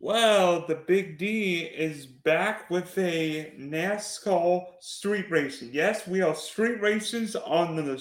[0.00, 5.70] Well, the Big D is back with a NASCAR street racing.
[5.72, 8.00] Yes, we are street racers on the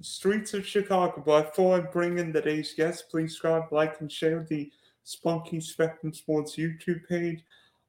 [0.00, 1.20] streets of Chicago.
[1.26, 4.70] But before I bring in today's guest, please subscribe, like, and share the
[5.02, 7.42] Spunky Spectrum Sports YouTube page.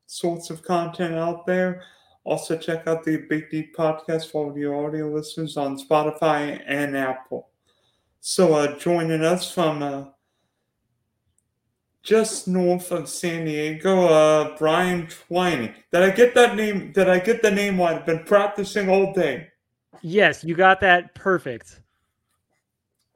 [0.07, 1.83] Sorts of content out there.
[2.23, 7.49] Also, check out the Big D podcast for the audio listeners on Spotify and Apple.
[8.19, 10.05] So, uh, joining us from uh,
[12.03, 15.73] just north of San Diego, uh, Brian Twining.
[15.91, 16.91] Did I get that name?
[16.91, 17.95] Did I get the name right?
[17.95, 19.49] I've been practicing all day.
[20.01, 21.81] Yes, you got that perfect.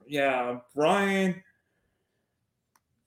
[0.08, 1.42] Yeah, Brian.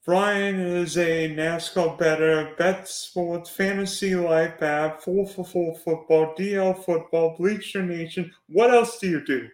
[0.05, 6.83] Brian is a NASCAR better, Bet Sports, Fantasy Life app, 4 for 4 football, DL
[6.83, 8.31] football, Bleacher Nation.
[8.47, 9.47] What else do you do?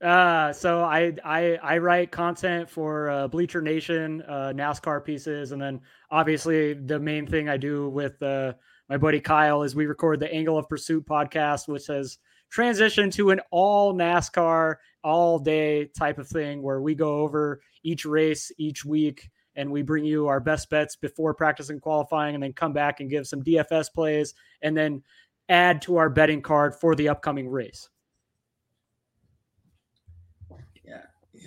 [0.00, 5.60] Uh, so I I I write content for uh, Bleacher Nation, uh, NASCAR pieces, and
[5.60, 5.80] then
[6.10, 8.52] obviously the main thing I do with uh,
[8.88, 12.18] my buddy Kyle is we record the Angle of Pursuit podcast, which has
[12.54, 18.04] transitioned to an all NASCAR all day type of thing where we go over each
[18.04, 22.42] race each week and we bring you our best bets before practice and qualifying, and
[22.44, 25.02] then come back and give some DFS plays, and then
[25.48, 27.88] add to our betting card for the upcoming race.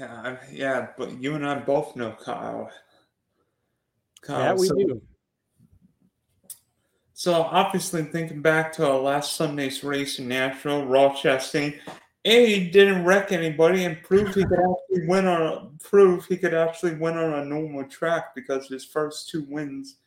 [0.02, 2.72] Yeah, yeah, but you and I both know Kyle.
[4.22, 5.02] Kyle yeah, we so, do.
[7.14, 11.78] So obviously, thinking back to our last Sunday's race in Nashville, Ross Chastain,
[12.26, 16.56] A didn't wreck anybody and proved he could actually win on a, prove he could
[16.56, 19.98] actually win on a normal track because his first two wins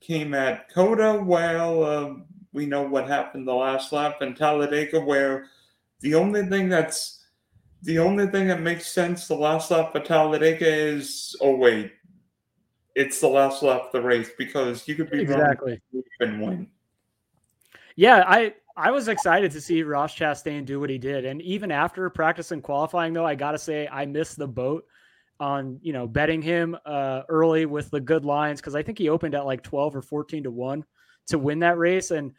[0.00, 1.22] came at COTA.
[1.22, 2.14] Well, uh,
[2.52, 5.46] we know what happened the last lap in Talladega, where
[6.00, 7.25] the only thing that's
[7.82, 11.92] the only thing that makes sense the last lap of Talladega is oh wait,
[12.94, 15.80] it's the last lap of the race because you could be exactly.
[16.20, 16.68] And win.
[17.96, 21.70] Yeah, I I was excited to see Ross Chastain do what he did, and even
[21.70, 24.84] after practice and qualifying, though, I gotta say I missed the boat
[25.38, 29.08] on you know betting him uh, early with the good lines because I think he
[29.08, 30.84] opened at like twelve or fourteen to one
[31.28, 32.32] to win that race, and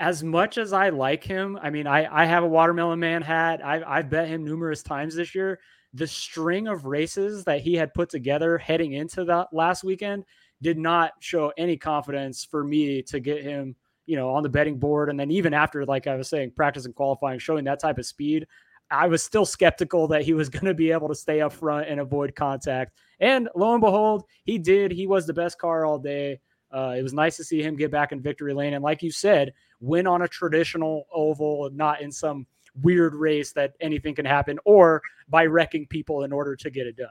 [0.00, 3.64] as much as I like him, I mean, I, I have a watermelon man hat.
[3.64, 5.60] I, I've bet him numerous times this year.
[5.92, 10.24] The string of races that he had put together heading into that last weekend
[10.62, 14.78] did not show any confidence for me to get him, you know, on the betting
[14.78, 15.10] board.
[15.10, 18.06] And then even after, like I was saying, practice and qualifying, showing that type of
[18.06, 18.48] speed,
[18.90, 21.88] I was still skeptical that he was going to be able to stay up front
[21.88, 22.98] and avoid contact.
[23.20, 24.90] And lo and behold, he did.
[24.90, 26.40] He was the best car all day.
[26.72, 28.74] Uh, it was nice to see him get back in victory lane.
[28.74, 29.52] And like you said,
[29.84, 32.46] win on a traditional oval, not in some
[32.82, 36.96] weird race that anything can happen, or by wrecking people in order to get it
[36.96, 37.08] done.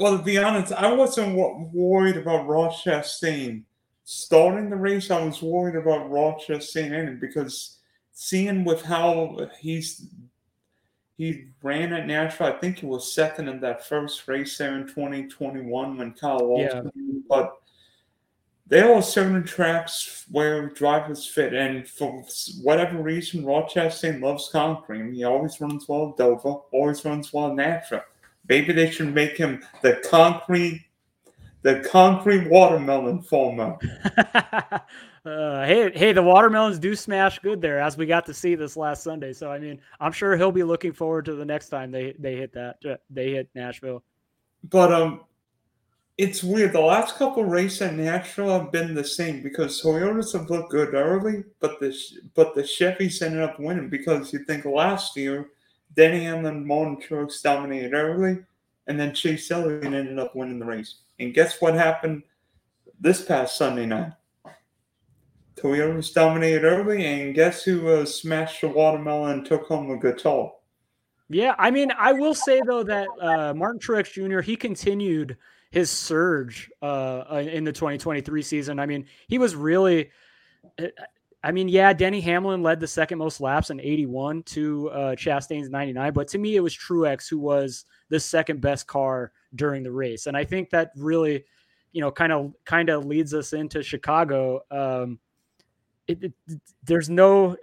[0.00, 1.36] Well, to be honest, I wasn't
[1.72, 3.62] worried about Ross Chastain
[4.04, 5.10] starting the race.
[5.10, 7.78] I was worried about Ross Chastain ending because
[8.12, 10.08] seeing with how he's
[11.16, 14.86] he ran at Nashville, I think he was second in that first race there in
[14.86, 16.82] 2021 when Kyle Walsh, yeah.
[17.28, 17.54] but
[18.68, 22.24] there are certain tracks where drivers fit, and for
[22.62, 25.14] whatever reason, Ross Chastain loves concrete.
[25.14, 28.02] He always runs well at Dover, always runs well at Nashville.
[28.48, 30.84] Maybe they should make him the concrete,
[31.62, 33.78] the concrete watermelon farmer.
[34.34, 38.76] uh, hey, hey, the watermelons do smash good there, as we got to see this
[38.76, 39.32] last Sunday.
[39.32, 42.34] So, I mean, I'm sure he'll be looking forward to the next time they they
[42.34, 44.02] hit that they hit Nashville.
[44.64, 45.20] But um,
[46.18, 46.72] it's weird.
[46.72, 50.94] The last couple races at Nashville have been the same because Toyotas have looked good
[50.94, 51.94] early, but the
[52.34, 55.50] but the Chevys ended up winning because you think last year
[55.94, 58.38] Denny and Truex dominated early,
[58.86, 60.96] and then Chase Elliott ended up winning the race.
[61.18, 62.22] And guess what happened
[62.98, 64.12] this past Sunday night?
[65.56, 70.52] Toyotas dominated early, and guess who uh, smashed the watermelon and took home the guitar?
[71.28, 74.40] Yeah, I mean, I will say though that uh, Martin Truex Jr.
[74.40, 75.36] he continued
[75.76, 78.80] his surge uh, uh, in the 2023 season.
[78.80, 80.10] I mean, he was really.
[80.80, 80.86] Uh,
[81.44, 85.68] I mean, yeah, Denny Hamlin led the second most laps in 81 to uh, Chastain's
[85.68, 89.92] 99, but to me, it was Truex who was the second best car during the
[89.92, 91.44] race, and I think that really,
[91.92, 94.62] you know, kind of kind of leads us into Chicago.
[94.70, 95.20] Um,
[96.08, 96.32] it,
[96.84, 97.56] there's no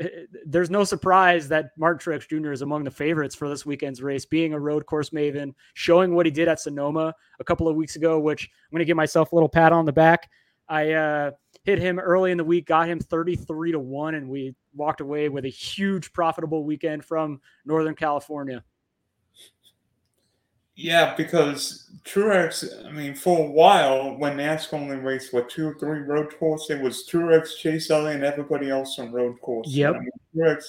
[0.46, 2.52] there's no surprise that Mark Truex Jr.
[2.52, 6.26] is among the favorites for this weekend's race, being a road course maven, showing what
[6.26, 8.20] he did at Sonoma a couple of weeks ago.
[8.20, 10.30] Which I'm going to give myself a little pat on the back.
[10.68, 11.32] I uh,
[11.64, 15.30] hit him early in the week, got him 33 to one, and we walked away
[15.30, 18.64] with a huge profitable weekend from Northern California.
[20.76, 25.76] Yeah, because Truex, I mean, for a while, when NASCAR only raced, what, two or
[25.76, 29.68] three road courses, it was Truex, Chase Elliott, and everybody else on road course.
[29.68, 29.96] Yep.
[29.96, 30.64] I mean, Truex,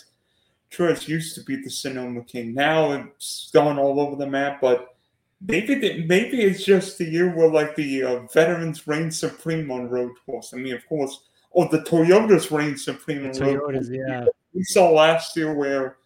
[0.71, 2.53] Truex used to be the Sonoma King.
[2.53, 4.95] Now it's gone all over the map, but
[5.41, 10.13] maybe maybe it's just the year where, like, the uh, veterans reign supreme on road
[10.27, 10.53] course.
[10.53, 13.89] I mean, of course, or the Toyotas reign supreme The on road course.
[13.89, 14.25] Toyotas, yeah.
[14.53, 15.97] We saw last year where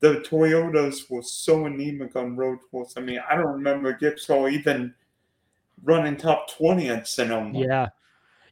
[0.00, 2.94] the Toyotas were so anemic on road course.
[2.96, 4.94] I mean, I don't remember Gibson even
[5.82, 7.58] running top 20 at Sonoma.
[7.58, 7.88] Yeah.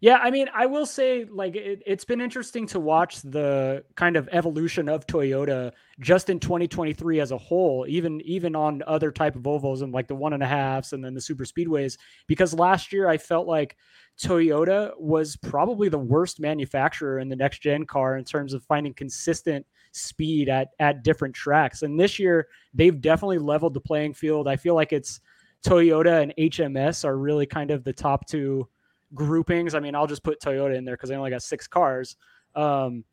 [0.05, 4.17] Yeah, I mean, I will say, like, it, it's been interesting to watch the kind
[4.17, 9.35] of evolution of Toyota just in 2023 as a whole, even even on other type
[9.35, 11.97] of ovals and like the one and a halfs and then the super speedways.
[12.27, 13.79] Because last year I felt like
[14.23, 18.93] Toyota was probably the worst manufacturer in the next gen car in terms of finding
[18.93, 21.81] consistent speed at at different tracks.
[21.81, 24.49] And this year they've definitely leveled the playing field.
[24.49, 25.23] I feel like it's
[25.65, 28.69] Toyota and HMS are really kind of the top two
[29.15, 29.75] groupings.
[29.75, 32.17] I mean, I'll just put Toyota in there because they only got six cars.
[32.55, 33.05] Um,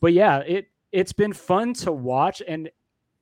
[0.00, 2.70] but yeah, it it's been fun to watch, and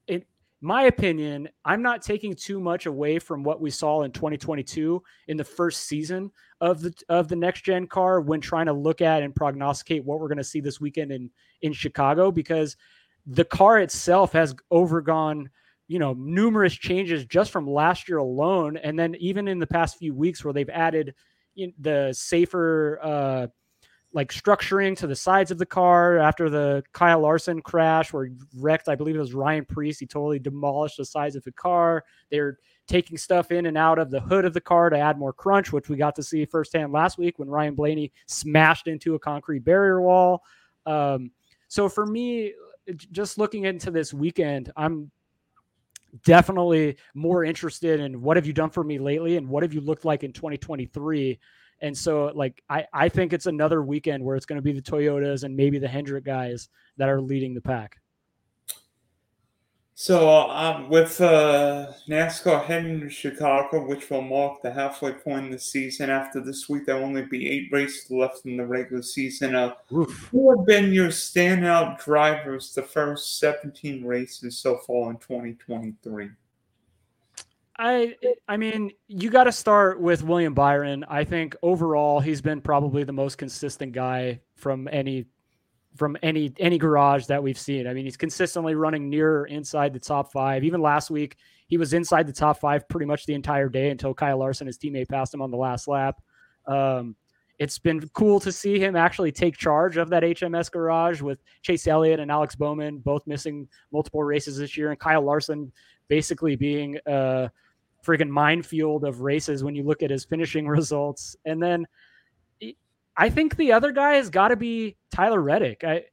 [0.06, 0.24] in
[0.60, 5.36] my opinion, I'm not taking too much away from what we saw in 2022 in
[5.36, 6.30] the first season
[6.60, 10.20] of the of the next gen car when trying to look at and prognosticate what
[10.20, 11.30] we're going to see this weekend in
[11.62, 12.76] in Chicago because
[13.26, 15.50] the car itself has overgone
[15.86, 19.98] you know numerous changes just from last year alone and then even in the past
[19.98, 21.14] few weeks where they've added
[21.78, 23.46] the safer uh,
[24.12, 28.32] like structuring to the sides of the car after the Kyle Larson crash where he
[28.56, 29.98] wrecked, I believe it was Ryan Preece.
[29.98, 32.04] He totally demolished the sides of the car.
[32.30, 35.34] They're taking stuff in and out of the hood of the car to add more
[35.34, 39.18] crunch, which we got to see firsthand last week when Ryan Blaney smashed into a
[39.18, 40.42] concrete barrier wall.
[40.86, 41.30] Um,
[41.68, 42.54] so for me,
[43.12, 45.10] just looking into this weekend, I'm
[46.24, 49.80] definitely more interested in what have you done for me lately and what have you
[49.80, 51.38] looked like in 2023
[51.80, 54.82] and so like i i think it's another weekend where it's going to be the
[54.82, 57.98] toyotas and maybe the hendrick guys that are leading the pack
[60.00, 65.50] So, um, with uh, NASCAR heading to Chicago, which will mark the halfway point in
[65.50, 69.02] the season, after this week there will only be eight races left in the regular
[69.02, 69.56] season.
[69.56, 76.30] Uh, who have been your standout drivers the first 17 races so far in 2023?
[77.76, 78.14] I
[78.46, 81.04] I mean, you got to start with William Byron.
[81.08, 85.26] I think overall he's been probably the most consistent guy from any
[85.98, 87.86] from any any garage that we've seen.
[87.86, 90.64] I mean, he's consistently running near inside the top 5.
[90.64, 91.36] Even last week,
[91.66, 94.78] he was inside the top 5 pretty much the entire day until Kyle Larson his
[94.78, 96.22] teammate passed him on the last lap.
[96.66, 97.16] Um,
[97.58, 101.88] it's been cool to see him actually take charge of that HMS garage with Chase
[101.88, 105.72] Elliott and Alex Bowman both missing multiple races this year, and Kyle Larson
[106.06, 107.50] basically being a
[108.06, 111.36] freaking minefield of races when you look at his finishing results.
[111.44, 111.84] And then
[113.18, 115.82] I think the other guy has got to be Tyler Reddick.
[115.82, 116.04] I,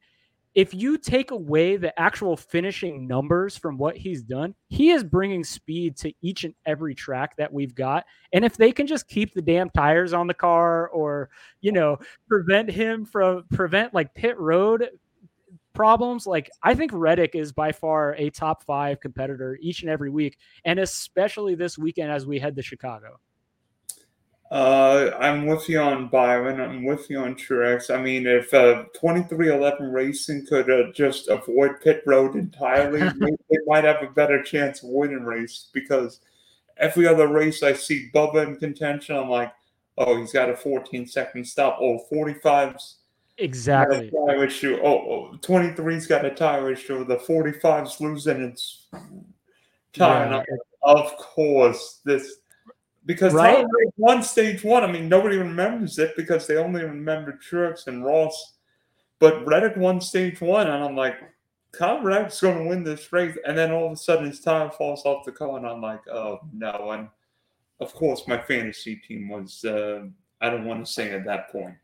[0.56, 5.44] if you take away the actual finishing numbers from what he's done, he is bringing
[5.44, 8.06] speed to each and every track that we've got.
[8.34, 11.30] And if they can just keep the damn tires on the car or,
[11.60, 11.98] you know,
[12.28, 14.90] prevent him from prevent like pit road
[15.74, 20.10] problems, like I think Reddick is by far a top five competitor each and every
[20.10, 23.20] week, and especially this weekend as we head to Chicago.
[24.52, 26.62] Uh, I'm with you on Byron.
[26.62, 27.94] I'm with you on Truex.
[27.94, 33.84] I mean, if uh, 23XI Racing could uh, just avoid pit road entirely, they might
[33.84, 36.20] have a better chance of winning race because
[36.78, 39.52] every other race I see Bubba in contention, I'm like,
[39.98, 41.80] oh, he's got a 14 second stop.
[41.82, 42.98] Oh, 45's
[43.38, 44.12] Exactly.
[44.12, 44.80] tire issue.
[44.82, 47.04] Oh, oh, 23's got a tire issue.
[47.04, 48.88] The 45's losing its
[49.94, 50.44] tire.
[50.48, 50.56] Yeah.
[50.84, 52.38] Of course, this
[53.06, 53.56] because Right?
[53.56, 54.84] Tyler Reddick won stage one.
[54.84, 58.54] I mean, nobody remembers it because they only remember Truex and Ross.
[59.20, 61.16] But Reddick won stage one, and I'm like,
[61.72, 63.38] Kyle Reddick's going to win this race.
[63.46, 66.08] And then all of a sudden, his time falls off the car, and I'm like,
[66.10, 66.92] oh no.
[66.92, 67.08] And
[67.80, 69.64] of course, my fantasy team was.
[69.64, 70.06] Uh,
[70.42, 71.76] I don't want to say at that point.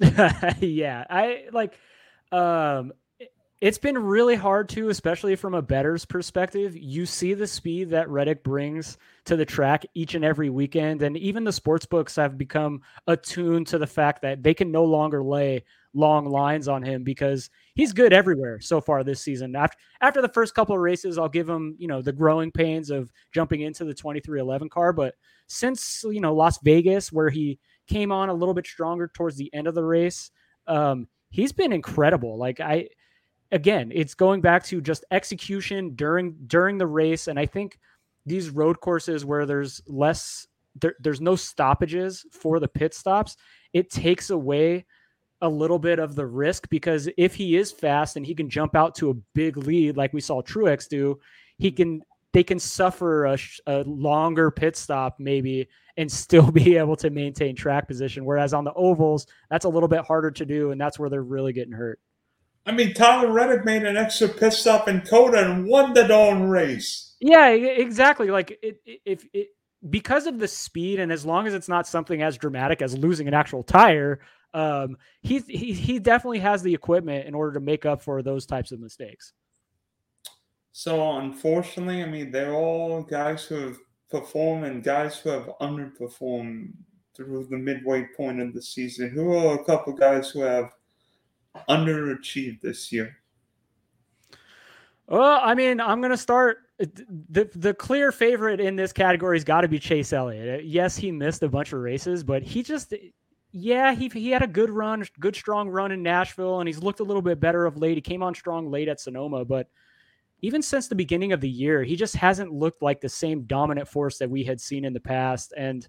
[0.60, 1.78] yeah, I like
[2.30, 2.92] um
[3.60, 6.76] it's been really hard to, especially from a better's perspective.
[6.76, 11.16] You see the speed that Reddick brings to the track each and every weekend, and
[11.16, 15.22] even the sports books have become attuned to the fact that they can no longer
[15.22, 19.56] lay long lines on him because he's good everywhere so far this season.
[19.56, 22.90] After after the first couple of races, I'll give him, you know, the growing pains
[22.90, 25.14] of jumping into the 23XI car, but
[25.48, 29.52] since, you know, Las Vegas where he came on a little bit stronger towards the
[29.52, 30.30] end of the race.
[30.66, 32.38] Um, he's been incredible.
[32.38, 32.88] Like I,
[33.52, 37.78] again, it's going back to just execution during during the race, and I think
[38.26, 40.46] these road courses where there's less
[40.80, 43.36] there, there's no stoppages for the pit stops,
[43.72, 44.84] it takes away
[45.40, 48.74] a little bit of the risk because if he is fast and he can jump
[48.74, 51.18] out to a big lead like we saw Truex do,
[51.58, 52.02] he can
[52.32, 57.56] they can suffer a, a, longer pit stop maybe and still be able to maintain
[57.56, 58.24] track position.
[58.24, 61.22] Whereas on the ovals, that's a little bit harder to do, and that's where they're
[61.22, 62.00] really getting hurt.
[62.68, 66.48] I mean, Tyler Reddick made an extra pit stop in COTA and won the darn
[66.48, 67.14] race.
[67.20, 68.30] Yeah, exactly.
[68.30, 69.48] Like it, if it,
[69.88, 73.28] because of the speed, and as long as it's not something as dramatic as losing
[73.28, 74.20] an actual tire,
[74.54, 78.46] um, he he he definitely has the equipment in order to make up for those
[78.46, 79.32] types of mistakes.
[80.72, 83.78] So unfortunately, I mean, they're all guys who have
[84.10, 86.72] performed and guys who have underperformed
[87.16, 89.10] through the midway point of the season.
[89.10, 90.70] Who are a couple guys who have
[91.68, 93.16] underachieved this year?
[95.06, 96.58] Well, I mean, I'm going to start.
[96.78, 100.60] The the clear favorite in this category has got to be Chase Elliott.
[100.60, 102.94] Uh, yes, he missed a bunch of races, but he just
[103.50, 107.00] yeah, he he had a good run, good strong run in Nashville, and he's looked
[107.00, 107.96] a little bit better of late.
[107.96, 109.68] He came on strong late at Sonoma, but
[110.40, 113.88] even since the beginning of the year, he just hasn't looked like the same dominant
[113.88, 115.52] force that we had seen in the past.
[115.56, 115.88] And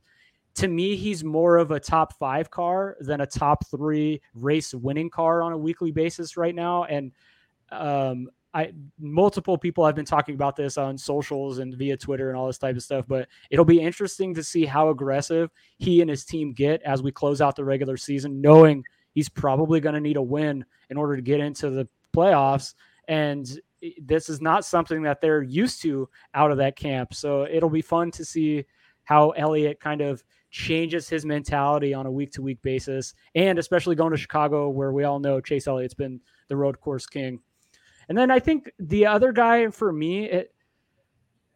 [0.56, 5.10] to me, he's more of a top five car than a top three race winning
[5.10, 6.84] car on a weekly basis right now.
[6.86, 7.12] And
[7.72, 12.38] um, I multiple people have been talking about this on socials and via Twitter and
[12.38, 16.10] all this type of stuff, but it'll be interesting to see how aggressive he and
[16.10, 20.02] his team get as we close out the regular season, knowing he's probably going to
[20.02, 22.74] need a win in order to get into the playoffs.
[23.08, 23.48] And
[24.02, 27.14] this is not something that they're used to out of that camp.
[27.14, 28.66] So it'll be fun to see
[29.04, 33.96] how Elliott kind of changes his mentality on a week to week basis, and especially
[33.96, 37.40] going to Chicago, where we all know Chase Elliott's been the road course king.
[38.08, 40.54] And then I think the other guy for me, it,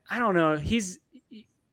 [0.10, 1.00] I don't know, he's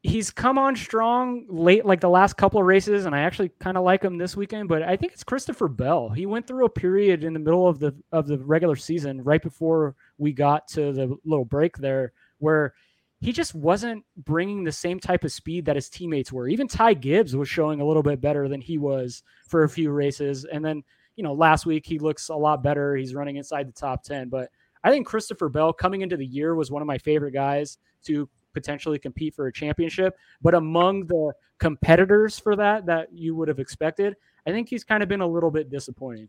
[0.03, 3.77] he's come on strong late, like the last couple of races, and I actually kind
[3.77, 4.69] of like him this weekend.
[4.69, 6.09] But I think it's Christopher Bell.
[6.09, 9.43] He went through a period in the middle of the of the regular season, right
[9.43, 12.75] before we got to the little break there, where
[13.21, 16.49] he just wasn't bringing the same type of speed that his teammates were.
[16.49, 19.91] Even Ty Gibbs was showing a little bit better than he was for a few
[19.91, 20.83] races, and then
[21.17, 22.97] you know last week he looks a lot better.
[22.97, 24.49] He's running inside the top ten, but
[24.83, 28.29] I think Christopher Bell coming into the year was one of my favorite guys to
[28.55, 30.17] potentially compete for a championship.
[30.41, 35.03] But among the competitors for that that you would have expected, I think he's kind
[35.03, 36.29] of been a little bit disappointing.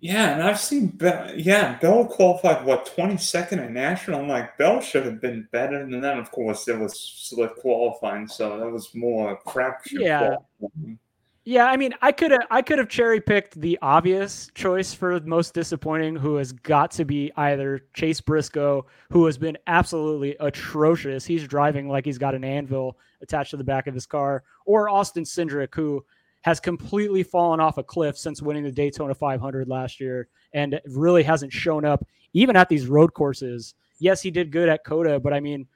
[0.00, 1.30] Yeah, and I've seen Bell.
[1.36, 4.20] Yeah, Bell qualified what twenty second at Nashville.
[4.20, 6.18] I'm like Bell should have been better than that.
[6.18, 10.00] Of course, there was slip qualifying, so that was more crapshoot.
[10.00, 10.36] Yeah.
[10.58, 10.98] Qualifying.
[11.44, 15.18] Yeah, I mean, I could have I could have cherry picked the obvious choice for
[15.20, 21.24] most disappointing, who has got to be either Chase Briscoe, who has been absolutely atrocious.
[21.24, 24.90] He's driving like he's got an anvil attached to the back of his car, or
[24.90, 26.04] Austin Cindric, who
[26.42, 31.22] has completely fallen off a cliff since winning the Daytona 500 last year, and really
[31.22, 33.74] hasn't shown up even at these road courses.
[33.98, 35.66] Yes, he did good at COTA, but I mean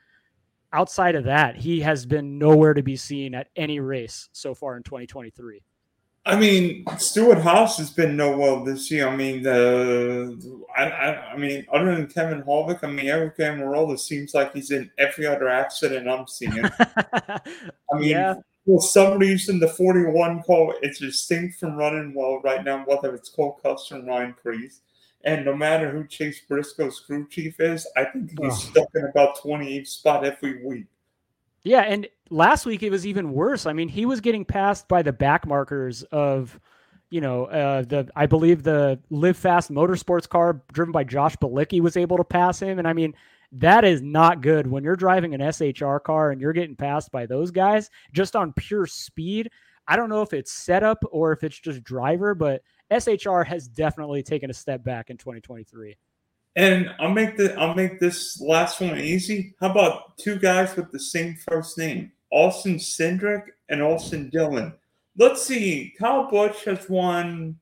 [0.74, 4.76] outside of that, he has been nowhere to be seen at any race so far
[4.76, 5.62] in 2023.
[6.26, 9.08] I mean, Stewart-Haas has been no well this year.
[9.08, 13.98] I mean, the I, I, I mean, other than Kevin Harvick, I mean, Aric Almirola
[13.98, 16.64] seems like he's in every other accident I'm seeing.
[16.80, 17.40] I
[17.92, 18.34] mean, yeah.
[18.66, 23.28] For some reason, the 41 call is distinct from running well right now, whether it's
[23.28, 24.80] Cole Custer and Ryan Preece.
[25.24, 28.54] And no matter who Chase Briscoe's crew chief is, I think he's oh.
[28.54, 30.86] stuck in about 28th spot every week.
[31.62, 33.64] Yeah, and last week it was even worse.
[33.64, 36.60] I mean, he was getting passed by the back markers of,
[37.08, 41.80] you know, uh, the I believe the Live Fast Motorsports car driven by Josh Bilicki
[41.80, 43.14] was able to pass him, and I mean
[43.54, 47.26] that is not good when you're driving an SHR car and you're getting passed by
[47.26, 49.50] those guys just on pure speed.
[49.86, 54.22] I don't know if it's setup or if it's just driver, but SHR has definitely
[54.22, 55.96] taken a step back in 2023.
[56.56, 59.54] And I'll make the I'll make this last one easy.
[59.60, 64.72] How about two guys with the same first name, Austin Cindric and Austin Dillon?
[65.16, 65.94] Let's see.
[65.98, 67.58] Kyle Busch has won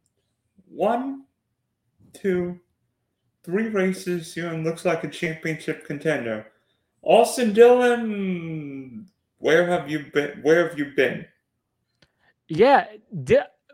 [0.69, 1.25] one,
[2.13, 2.61] two,
[3.45, 6.47] three races here and looks like a championship contender.
[7.03, 9.09] Austin Dillon,
[9.39, 10.39] where have you been?
[10.43, 11.27] Where have you been?
[12.49, 12.87] Yeah,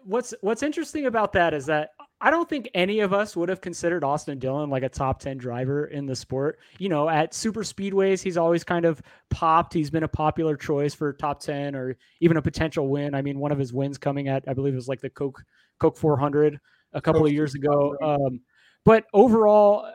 [0.05, 3.61] what's what's interesting about that is that I don't think any of us would have
[3.61, 6.59] considered Austin Dillon like a top 10 driver in the sport.
[6.79, 9.73] You know, at super speedways, he's always kind of popped.
[9.73, 13.15] He's been a popular choice for top 10 or even a potential win.
[13.15, 15.45] I mean, one of his wins coming at, I believe it was like the Coke,
[15.79, 16.59] Coke 400
[16.93, 17.97] a couple Coke of years ago.
[18.03, 18.41] Um,
[18.88, 19.87] but overall,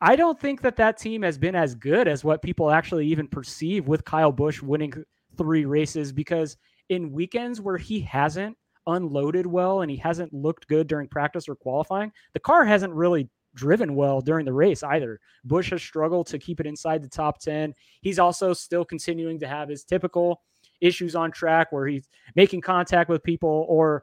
[0.00, 3.28] I don't think that that team has been as good as what people actually even
[3.28, 4.94] perceive with Kyle Busch winning
[5.36, 6.56] three races because
[6.88, 11.54] in weekends where he hasn't unloaded well and he hasn't looked good during practice or
[11.54, 15.20] qualifying, the car hasn't really driven well during the race either.
[15.44, 17.74] Busch has struggled to keep it inside the top 10.
[18.00, 20.40] He's also still continuing to have his typical
[20.80, 24.02] issues on track where he's making contact with people or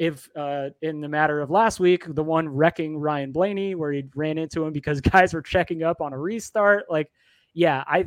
[0.00, 4.04] if uh, in the matter of last week, the one wrecking Ryan Blaney, where he
[4.14, 6.84] ran into him because guys were checking up on a restart.
[6.88, 7.12] Like,
[7.52, 8.06] yeah, I,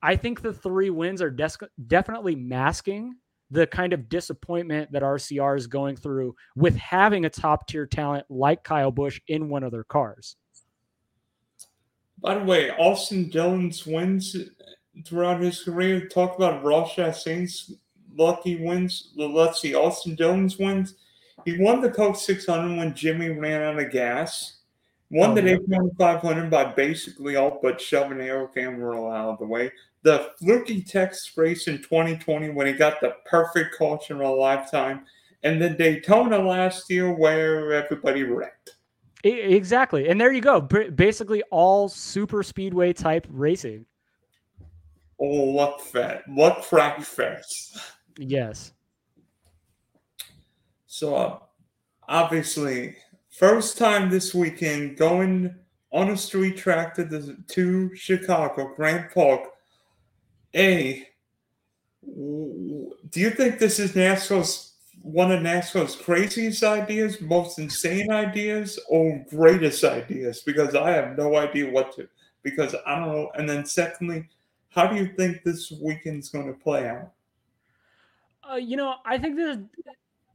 [0.00, 3.16] I think the three wins are des- definitely masking
[3.50, 8.24] the kind of disappointment that RCR is going through with having a top tier talent
[8.30, 10.36] like Kyle Busch in one of their cars.
[12.20, 14.36] By the way, Austin Dillon's wins
[15.04, 16.06] throughout his career.
[16.06, 17.72] Talk about Ross Chastain's
[18.14, 19.10] lucky wins.
[19.16, 20.94] Let's see, Austin Dillon's wins.
[21.44, 24.58] He won the Coke 600 when Jimmie ran out of gas.
[25.10, 29.46] Won oh, the Daytona 500 by basically all but shoving Aric Almirola out of the
[29.46, 29.72] way.
[30.02, 35.04] The fluky Texas race in 2020 when he got the perfect caution of a lifetime.
[35.42, 38.76] And then Daytona last year where everybody wrecked.
[39.24, 40.08] Exactly.
[40.08, 40.60] And there you go.
[40.60, 43.84] Basically all super speedway type racing.
[45.18, 46.22] Oh, luck fest.
[46.28, 47.78] Luck track fest.
[48.16, 48.72] Yes.
[51.00, 51.40] So
[52.06, 52.94] obviously,
[53.30, 55.54] first time this weekend going
[55.90, 59.48] on a street track to the to Chicago Grant Park.
[60.54, 61.08] A,
[62.04, 69.24] do you think this is NASCAR's one of NASCAR's craziest ideas, most insane ideas, or
[69.30, 70.42] greatest ideas?
[70.42, 72.06] Because I have no idea what to.
[72.42, 73.30] Because I don't know.
[73.36, 74.28] And then secondly,
[74.68, 77.10] how do you think this weekend's going to play out?
[78.52, 79.56] Uh, you know, I think there's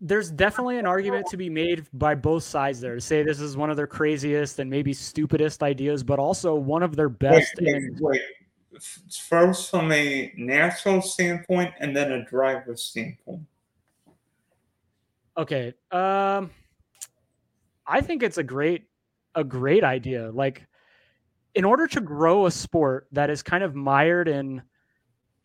[0.05, 3.57] there's definitely an argument to be made by both sides there to say this is
[3.57, 7.55] one of their craziest and maybe stupidest ideas, but also one of their best.
[7.59, 8.21] Wait, and, wait.
[9.27, 13.41] First, from a natural standpoint, and then a driver standpoint.
[15.37, 16.51] Okay, um,
[17.87, 18.83] I think it's a great
[19.33, 20.29] a great idea.
[20.31, 20.67] Like,
[21.55, 24.61] in order to grow a sport that is kind of mired in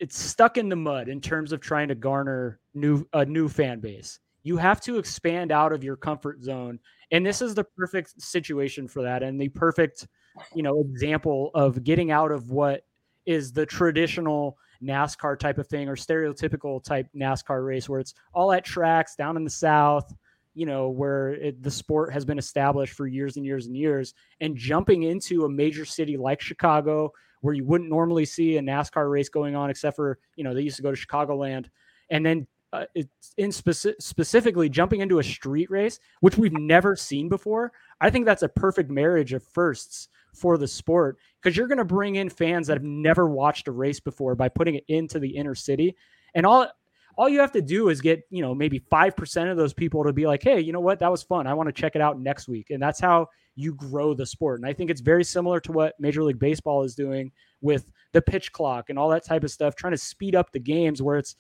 [0.01, 3.81] it's stuck in the mud in terms of trying to garner new a new fan
[3.81, 4.19] base.
[4.43, 6.79] You have to expand out of your comfort zone,
[7.11, 10.07] and this is the perfect situation for that, and the perfect,
[10.55, 12.85] you know, example of getting out of what
[13.27, 18.53] is the traditional NASCAR type of thing or stereotypical type NASCAR race where it's all
[18.53, 20.13] at tracks down in the South,
[20.55, 24.15] you know, where it, the sport has been established for years and years and years,
[24.41, 29.11] and jumping into a major city like Chicago, where you wouldn't normally see a NASCAR
[29.11, 31.67] race going on, except for you know they used to go to Chicagoland,
[32.11, 36.95] and then uh, it's in speci- specifically jumping into a street race, which we've never
[36.95, 37.73] seen before.
[38.01, 41.85] I think that's a perfect marriage of firsts for the sport because you're going to
[41.85, 45.31] bring in fans that have never watched a race before by putting it into the
[45.31, 45.97] inner city,
[46.35, 46.69] and all
[47.17, 50.05] all you have to do is get you know maybe five percent of those people
[50.05, 51.47] to be like, hey, you know what, that was fun.
[51.47, 54.61] I want to check it out next week, and that's how you grow the sport.
[54.61, 58.23] And I think it's very similar to what Major League Baseball is doing with the
[58.23, 61.19] pitch clock and all that type of stuff, trying to speed up the games where
[61.19, 61.37] it's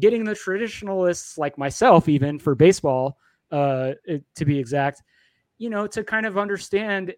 [0.00, 3.18] getting the traditionalists like myself, even for baseball,
[3.50, 3.92] uh,
[4.34, 5.02] to be exact,
[5.58, 7.14] you know, to kind of understand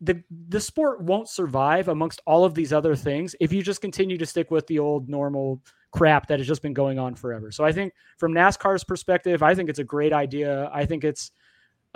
[0.00, 4.18] the the sport won't survive amongst all of these other things if you just continue
[4.18, 7.50] to stick with the old normal crap that has just been going on forever.
[7.50, 10.70] So I think from NASCAR's perspective, I think it's a great idea.
[10.72, 11.30] I think it's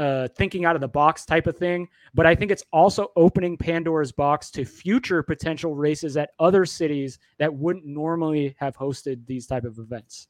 [0.00, 1.86] uh, thinking out of the box type of thing.
[2.14, 7.18] But I think it's also opening Pandora's box to future potential races at other cities
[7.38, 10.28] that wouldn't normally have hosted these type of events.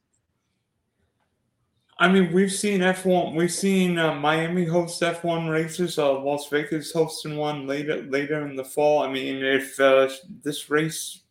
[1.99, 3.33] I mean, we've seen F1.
[3.33, 5.97] We've seen uh, Miami host F1 races.
[5.97, 9.03] Uh, Las Vegas hosting one later later in the fall.
[9.03, 10.09] I mean, if uh,
[10.43, 11.21] this race,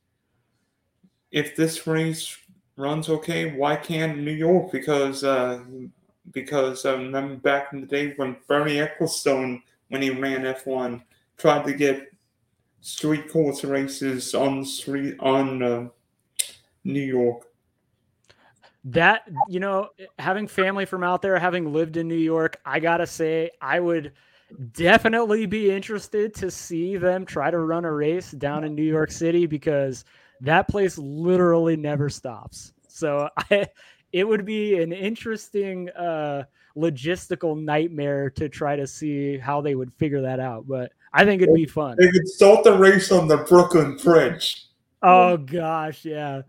[1.31, 2.39] if this race
[2.77, 4.71] runs okay, why can't New York?
[4.71, 5.61] Because uh,
[6.33, 11.03] because I remember back in the day when Bernie Ecclestone, when he ran F1,
[11.37, 12.13] tried to get
[12.81, 15.89] street course races on street on uh,
[16.85, 17.47] New York.
[18.85, 23.07] That you know, having family from out there, having lived in New York, I gotta
[23.07, 24.13] say, I would
[24.73, 29.11] definitely be interested to see them try to run a race down in New York
[29.11, 30.05] City because
[30.41, 32.73] that place literally never stops.
[32.89, 33.69] So I
[34.13, 36.45] it would be an interesting uh,
[36.77, 40.67] logistical nightmare to try to see how they would figure that out.
[40.67, 41.97] But I think it'd be fun.
[41.99, 44.67] They could start the race on the Brooklyn Bridge.
[45.03, 46.43] Oh gosh, yeah.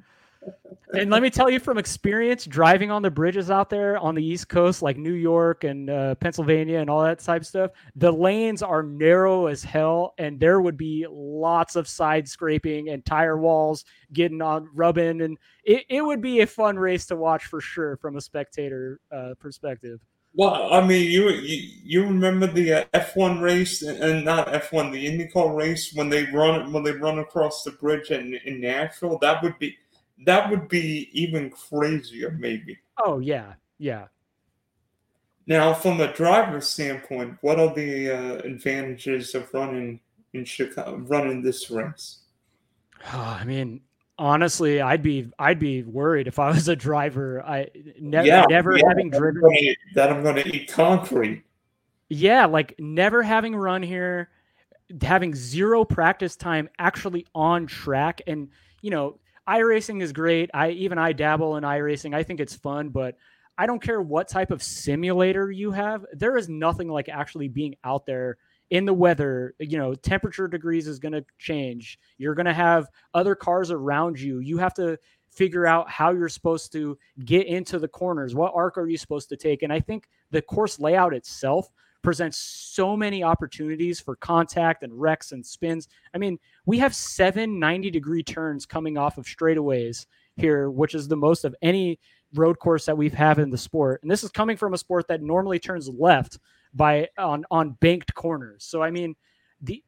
[0.93, 4.23] And let me tell you from experience, driving on the bridges out there on the
[4.23, 8.11] East Coast, like New York and uh, Pennsylvania and all that type of stuff, the
[8.11, 13.37] lanes are narrow as hell, and there would be lots of side scraping and tire
[13.37, 17.61] walls getting on rubbing, and it, it would be a fun race to watch for
[17.61, 19.99] sure from a spectator uh, perspective.
[20.33, 25.05] Well, I mean, you you, you remember the uh, F1 race and not F1, the
[25.05, 29.17] IndyCar race when they run when they run across the bridge in, in Nashville.
[29.17, 29.77] That would be
[30.25, 32.77] that would be even crazier, maybe.
[33.03, 34.07] Oh yeah, yeah.
[35.47, 39.99] Now, from a driver's standpoint, what are the uh, advantages of running
[40.33, 42.19] in Chicago, running this race?
[43.11, 43.81] I mean,
[44.17, 47.43] honestly, I'd be I'd be worried if I was a driver.
[47.43, 47.67] I
[47.99, 51.43] ne- yeah, never yeah, having that I'm driven that I'm going to eat concrete.
[52.09, 54.29] Yeah, like never having run here,
[55.01, 58.21] having zero practice time actually on track.
[58.27, 58.49] And,
[58.81, 59.17] you know,
[59.51, 60.49] iRacing is great.
[60.53, 62.15] I even I dabble in iRacing.
[62.15, 63.15] I think it's fun, but
[63.57, 66.05] I don't care what type of simulator you have.
[66.13, 68.37] There is nothing like actually being out there
[68.69, 69.53] in the weather.
[69.59, 71.99] You know, temperature degrees is going to change.
[72.17, 74.39] You're going to have other cars around you.
[74.39, 74.97] You have to
[75.29, 78.33] figure out how you're supposed to get into the corners.
[78.33, 79.63] What arc are you supposed to take?
[79.63, 81.69] And I think the course layout itself
[82.01, 85.87] presents so many opportunities for contact and wrecks and spins.
[86.13, 91.07] I mean, we have seven 90 degree turns coming off of straightaways here, which is
[91.07, 91.99] the most of any
[92.33, 94.01] road course that we've had in the sport.
[94.01, 96.39] And this is coming from a sport that normally turns left
[96.73, 98.63] by on on banked corners.
[98.63, 99.15] So I mean,
[99.61, 99.83] the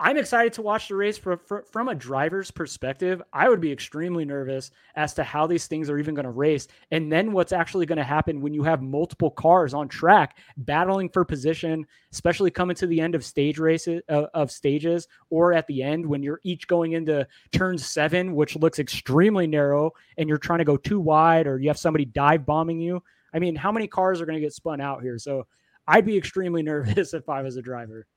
[0.00, 1.38] I'm excited to watch the race from
[1.70, 3.22] from a driver's perspective.
[3.32, 6.66] I would be extremely nervous as to how these things are even going to race,
[6.90, 11.08] and then what's actually going to happen when you have multiple cars on track battling
[11.08, 15.66] for position, especially coming to the end of stage races uh, of stages, or at
[15.68, 20.38] the end when you're each going into turn seven, which looks extremely narrow, and you're
[20.38, 23.00] trying to go too wide, or you have somebody dive bombing you.
[23.32, 25.18] I mean, how many cars are going to get spun out here?
[25.18, 25.46] So
[25.86, 28.08] I'd be extremely nervous if I was a driver.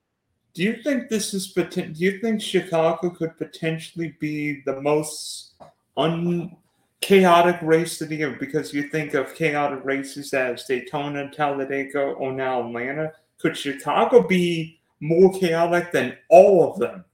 [0.58, 5.54] Do you think this is Do you think Chicago could potentially be the most
[5.96, 6.58] un
[7.00, 8.36] chaotic race of the year?
[8.40, 13.14] Because you think of chaotic races as Daytona, Talladega, or now Atlanta.
[13.38, 17.06] Could Chicago be more chaotic than all of them?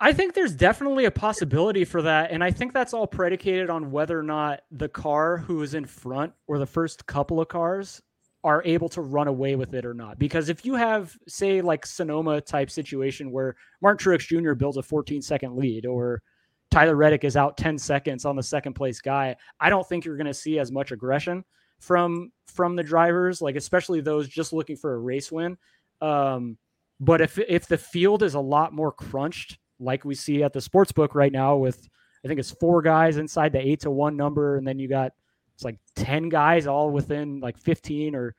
[0.00, 2.30] I think there's definitely a possibility for that.
[2.30, 5.86] And I think that's all predicated on whether or not the car who is in
[5.86, 8.02] front or the first couple of cars
[8.44, 10.18] are able to run away with it or not.
[10.18, 14.52] Because if you have, say, like Sonoma type situation where Martin Truex Jr.
[14.52, 16.22] builds a 14 second lead or
[16.70, 20.18] Tyler Reddick is out 10 seconds on the second place guy, I don't think you're
[20.18, 21.42] going to see as much aggression
[21.80, 25.56] from from the drivers, like especially those just looking for a race win.
[26.02, 26.58] Um,
[27.00, 30.60] but if if the field is a lot more crunched, like we see at the
[30.60, 31.88] sports book right now, with
[32.24, 35.12] I think it's four guys inside the eight to one number, and then you got
[35.54, 38.34] it's like 10 guys all within like 15 or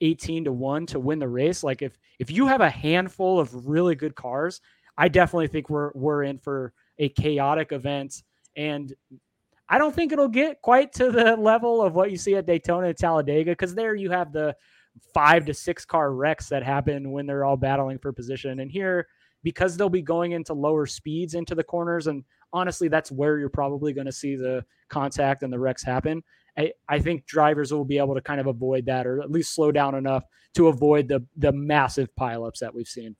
[0.00, 1.62] 18 to 1 to win the race.
[1.62, 4.60] Like if if you have a handful of really good cars
[4.98, 8.22] i definitely think we're we're in for a chaotic event.
[8.56, 8.92] And
[9.68, 12.88] i don't think it'll get quite to the level of what you see at daytona
[12.88, 14.54] and talladega because there you have the
[15.14, 18.60] five to six car wrecks that happen when they're all battling for position.
[18.60, 19.06] And here
[19.42, 23.48] because they'll be going into lower speeds into the corners and honestly that's where you're
[23.48, 26.22] probably going to see the contact and the wrecks happen
[26.58, 29.54] I, I think drivers will be able to kind of avoid that or at least
[29.54, 30.24] slow down enough
[30.54, 33.14] to avoid the the massive pileups that we've seen.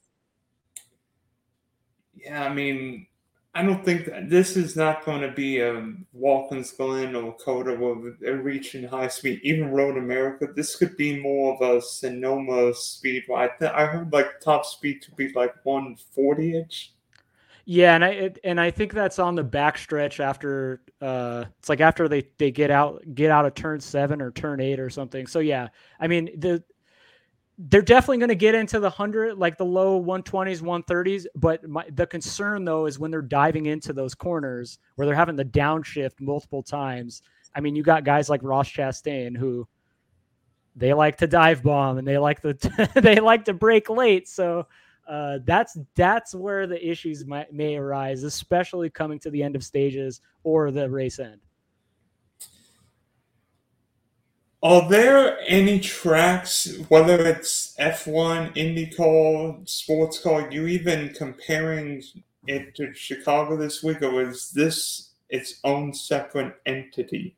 [2.15, 3.07] Yeah, I mean,
[3.55, 7.75] I don't think that this is not going to be a Watkins Glen or COTA
[7.75, 9.41] with reaching high speed.
[9.43, 13.25] Even Road America, this could be more of a Sonoma speed.
[13.35, 16.93] I th- I heard like top speed to be like 140 inch.
[17.65, 21.81] Yeah, and I it, and I think that's on the backstretch after uh it's like
[21.81, 25.27] after they they get out get out of turn 7 or turn 8 or something.
[25.27, 25.69] So yeah,
[26.01, 26.63] I mean the
[27.59, 31.85] they're definitely going to get into the 100 like the low 120s 130s but my,
[31.95, 36.21] the concern though is when they're diving into those corners where they're having the downshift
[36.21, 37.23] multiple times.
[37.55, 39.67] I mean you got guys like ross chastain who
[40.77, 44.29] they like to dive bomb and they like to they like to break late.
[44.29, 44.67] So
[45.09, 49.65] uh, that's that's where the issues might, may arise especially coming to the end of
[49.65, 51.41] stages or the race end
[54.61, 62.03] Are there any tracks, whether it's F1, IndyCar, sports car, you even comparing
[62.49, 67.37] it to Chicago this week, or is this its own separate entity?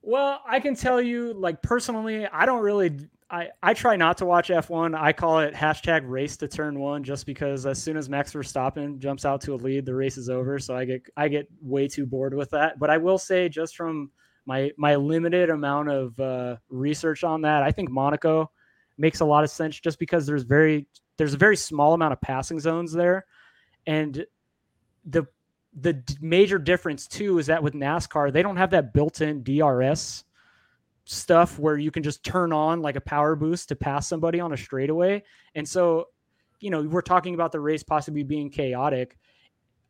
[0.00, 2.96] Well, I can tell you, like personally, I don't really,
[3.28, 4.98] I, I try not to watch F1.
[4.98, 9.00] I call it hashtag race to turn one just because as soon as Max Verstappen
[9.00, 10.58] jumps out to a lead, the race is over.
[10.58, 12.78] So I get I get way too bored with that.
[12.78, 14.10] But I will say just from
[14.48, 18.50] my my limited amount of uh, research on that, I think Monaco
[18.96, 20.86] makes a lot of sense just because there's very
[21.18, 23.26] there's a very small amount of passing zones there,
[23.86, 24.24] and
[25.04, 25.26] the
[25.78, 30.24] the major difference too is that with NASCAR they don't have that built-in DRS
[31.04, 34.54] stuff where you can just turn on like a power boost to pass somebody on
[34.54, 35.22] a straightaway.
[35.54, 36.06] And so,
[36.60, 39.18] you know, we're talking about the race possibly being chaotic.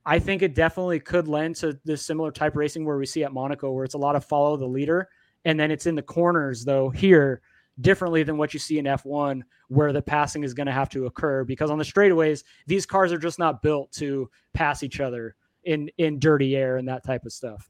[0.08, 3.32] I think it definitely could lend to this similar type racing where we see at
[3.34, 5.10] Monaco, where it's a lot of follow the leader.
[5.44, 7.42] And then it's in the corners, though, here,
[7.82, 11.04] differently than what you see in F1, where the passing is going to have to
[11.04, 11.44] occur.
[11.44, 15.90] Because on the straightaways, these cars are just not built to pass each other in,
[15.98, 17.68] in dirty air and that type of stuff.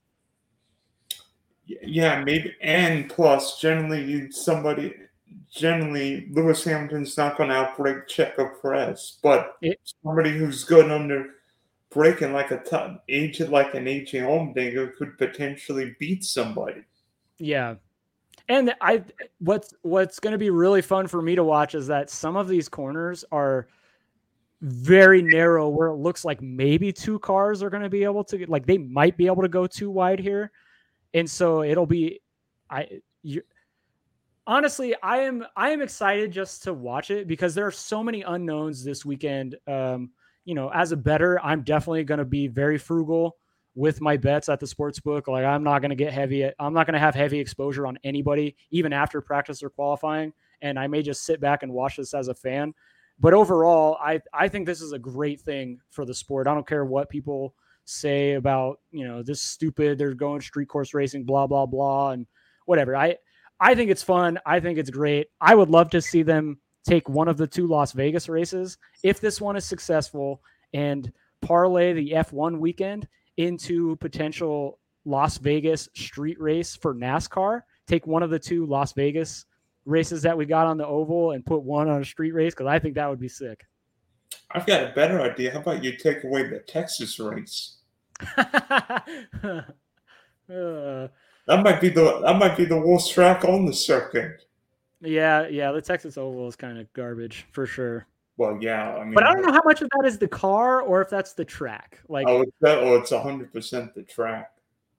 [1.66, 2.54] Yeah, maybe.
[2.62, 4.94] And plus, generally, somebody,
[5.50, 11.34] generally, Lewis Hamilton's not going to outbreak Checo Perez, but it, somebody who's good under
[11.90, 16.82] breaking like a t- aged like an aging Allmendinger could potentially beat somebody.
[17.38, 17.76] Yeah.
[18.48, 19.04] And I
[19.40, 22.48] what's what's going to be really fun for me to watch is that some of
[22.48, 23.68] these corners are
[24.60, 28.44] very narrow where it looks like maybe two cars are going to be able to
[28.48, 30.50] like they might be able to go too wide here
[31.14, 32.20] and so it'll be
[32.68, 32.88] i
[33.22, 33.40] you
[34.48, 38.22] honestly i am i am excited just to watch it because there are so many
[38.22, 40.10] unknowns this weekend um
[40.48, 43.36] you know as a better i'm definitely going to be very frugal
[43.74, 45.28] with my bets at the sports book.
[45.28, 47.98] Like i'm not going to get heavy i'm not going to have heavy exposure on
[48.02, 50.32] anybody even after practice or qualifying.
[50.62, 52.72] And i may just sit back and watch this as a fan.
[53.20, 56.48] But overall i i think this is a great thing for the sport.
[56.48, 60.94] I don't care what people say about you know this stupid they're going street course
[60.94, 62.26] racing blah blah blah and
[62.64, 62.96] whatever.
[62.96, 63.18] I
[63.60, 64.38] i think it's fun.
[64.46, 65.28] I think it's great.
[65.42, 69.20] I would love to see them take one of the two las vegas races if
[69.20, 70.42] this one is successful
[70.74, 78.22] and parlay the f1 weekend into potential las vegas street race for nascar take one
[78.22, 79.46] of the two las vegas
[79.84, 82.66] races that we got on the oval and put one on a street race because
[82.66, 83.64] i think that would be sick
[84.50, 85.52] I've got a better idea.
[85.52, 87.76] How about you take away the Texas race?
[88.36, 88.52] uh,
[90.48, 94.44] that might be the that might be the worst track on the circuit.
[95.00, 98.06] Yeah, yeah, the Texas Oval is kind of garbage for sure.
[98.36, 100.80] Well, yeah, I mean, but I don't know how much of that is the car
[100.80, 102.00] or if that's the track.
[102.08, 104.52] Like, oh, it's that, oh, it's hundred percent the track.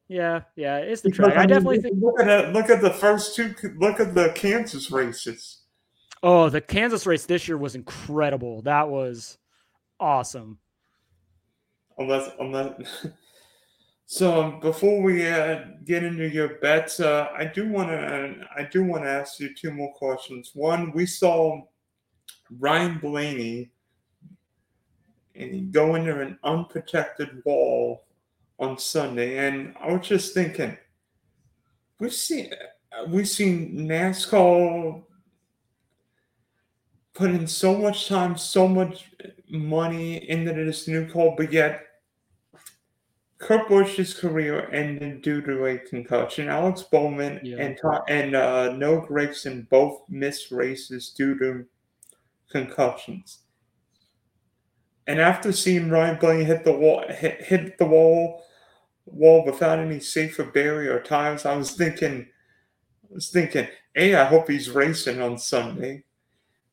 [0.07, 1.33] Yeah, yeah, it's the track.
[1.33, 2.01] I, I mean, definitely think.
[2.01, 3.53] Look at it, look at the first two.
[3.77, 5.61] Look at the Kansas races.
[6.21, 8.61] Oh, the Kansas race this year was incredible.
[8.63, 9.37] That was
[9.99, 10.59] awesome
[11.99, 13.07] unless unless.
[14.11, 18.63] so um, before we uh, get into your bets, uh, I do want to I
[18.63, 20.49] do want to ask you two more questions.
[20.55, 21.61] One, we saw
[22.57, 23.69] Ryan Blaney
[25.69, 28.05] go into an unprotected wall
[28.57, 30.75] on Sunday, and I was just thinking,
[31.99, 32.51] we've seen
[33.09, 35.03] we've seen NASCAR
[37.13, 39.11] put in so much time, so much
[39.51, 41.88] money into this new call, but yet
[43.39, 46.49] Kurt Busch's career ended due to a concussion.
[46.49, 47.57] Alex Bowman yeah.
[47.57, 51.65] and and uh, Noah Gragson both missed races due to
[52.51, 53.39] concussions.
[55.07, 58.43] And after seeing Ryan Blaney hit the wall, hit, hit the wall,
[59.05, 62.27] wall without any safer barrier tires, I was thinking,
[63.09, 66.03] I was thinking, hey, I hope he's racing on Sunday.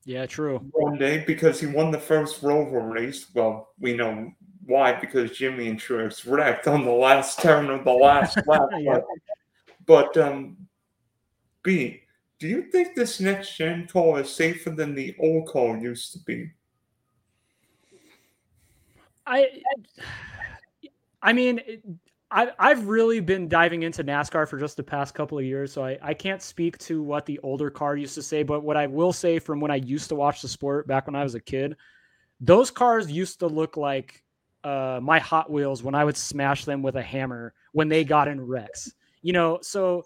[0.05, 0.59] Yeah, true.
[0.73, 3.27] One day because he won the first Roval race.
[3.33, 4.33] Well, we know
[4.67, 4.93] why?
[4.93, 8.69] Because Jimmie and Truex wrecked on the last turn of the last lap.
[8.79, 9.01] yeah.
[9.87, 10.57] But um,
[11.63, 12.03] B,
[12.39, 16.19] do you think this next gen car is safer than the old car used to
[16.19, 16.51] be?
[19.27, 19.49] I,
[21.23, 21.61] I mean,
[22.31, 25.85] I, I've really been diving into NASCAR for just the past couple of years, so
[25.85, 28.43] I, I can't speak to what the older car used to say.
[28.43, 31.17] But what I will say from when I used to watch the sport back when
[31.17, 31.77] I was a kid,
[32.41, 34.23] those cars used to look like
[34.67, 38.27] uh, my Hot Wheels when I would smash them with a hammer when they got
[38.27, 38.93] in wrecks.
[39.23, 40.03] You know, so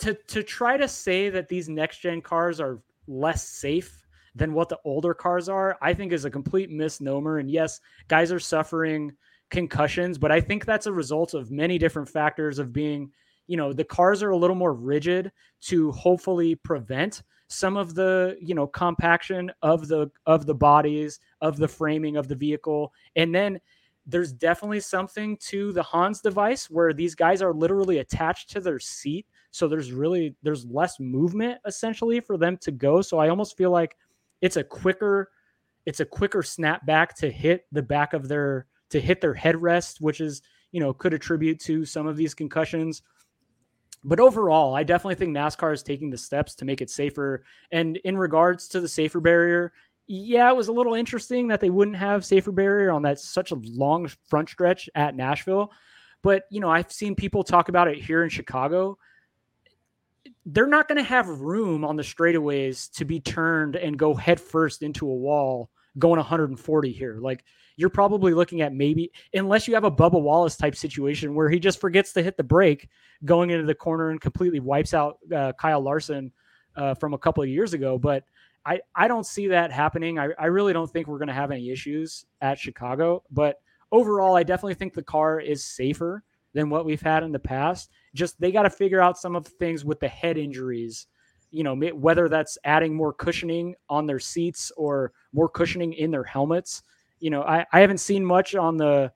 [0.00, 4.04] to to try to say that these next gen cars are less safe
[4.34, 7.38] than what the older cars are, I think is a complete misnomer.
[7.38, 9.12] And yes, guys are suffering
[9.50, 13.12] concussions, but I think that's a result of many different factors of being,
[13.46, 15.30] you know, the cars are a little more rigid
[15.66, 21.58] to hopefully prevent some of the you know compaction of the of the bodies of
[21.58, 23.60] the framing of the vehicle and then
[24.06, 28.78] there's definitely something to the Hans device where these guys are literally attached to their
[28.78, 29.26] seat.
[29.50, 33.00] So there's really there's less movement essentially for them to go.
[33.00, 33.96] So I almost feel like
[34.40, 35.30] it's a quicker
[35.86, 40.00] it's a quicker snap back to hit the back of their to hit their headrest,
[40.00, 43.02] which is you know could attribute to some of these concussions.
[44.06, 47.42] But overall, I definitely think NASCAR is taking the steps to make it safer.
[47.70, 49.72] And in regards to the safer barrier,
[50.06, 53.50] yeah, it was a little interesting that they wouldn't have safer barrier on that such
[53.52, 55.72] a long front stretch at Nashville.
[56.22, 58.98] But you know, I've seen people talk about it here in Chicago
[60.46, 64.82] they're not going to have room on the straightaways to be turned and go headfirst
[64.82, 67.18] into a wall going 140 here.
[67.20, 67.44] Like
[67.76, 71.58] you're probably looking at maybe unless you have a Bubba Wallace type situation where he
[71.58, 72.88] just forgets to hit the brake
[73.24, 76.30] going into the corner and completely wipes out uh, Kyle Larson
[76.76, 77.98] uh, from a couple of years ago.
[77.98, 78.24] But
[78.66, 80.18] I, I don't see that happening.
[80.18, 83.22] I, I really don't think we're going to have any issues at Chicago.
[83.30, 83.60] But
[83.92, 86.22] overall, I definitely think the car is safer
[86.54, 87.90] than what we've had in the past.
[88.14, 91.06] Just they got to figure out some of the things with the head injuries.
[91.50, 96.24] You know, whether that's adding more cushioning on their seats or more cushioning in their
[96.24, 96.82] helmets.
[97.20, 99.12] You know, I, I haven't seen much on the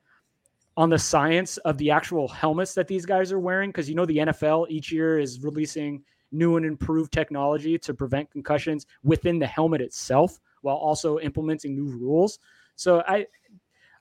[0.76, 4.06] on the science of the actual helmets that these guys are wearing because you know
[4.06, 9.46] the NFL each year is releasing new and improved technology to prevent concussions within the
[9.46, 12.38] helmet itself while also implementing new rules.
[12.76, 13.26] So I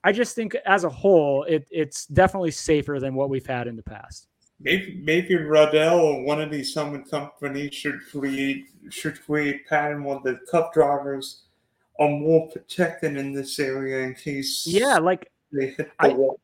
[0.04, 3.76] I just think as a whole, it, it's definitely safer than what we've had in
[3.76, 4.28] the past.
[4.60, 10.20] Maybe maybe Riddell or one of these helmet companies should create should create pattern where
[10.24, 11.44] the cup drivers
[12.00, 16.40] are more protected in this area in case yeah like they hit the I, wall.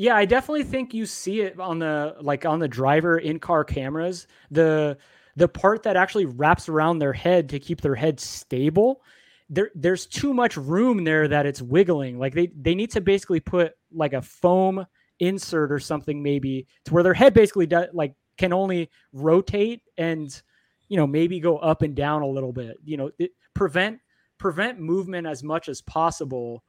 [0.00, 3.64] Yeah, I definitely think you see it on the like on the driver in car
[3.64, 4.26] cameras.
[4.50, 4.96] The
[5.36, 9.02] the part that actually wraps around their head to keep their head stable
[9.50, 12.18] there there's too much room there that it's wiggling.
[12.18, 14.86] Like they they need to basically put like a foam
[15.18, 20.40] insert or something maybe to where their head basically does like can only rotate and
[20.88, 22.78] you know maybe go up and down a little bit.
[22.86, 23.98] You know, it, prevent
[24.38, 26.64] prevent movement as much as possible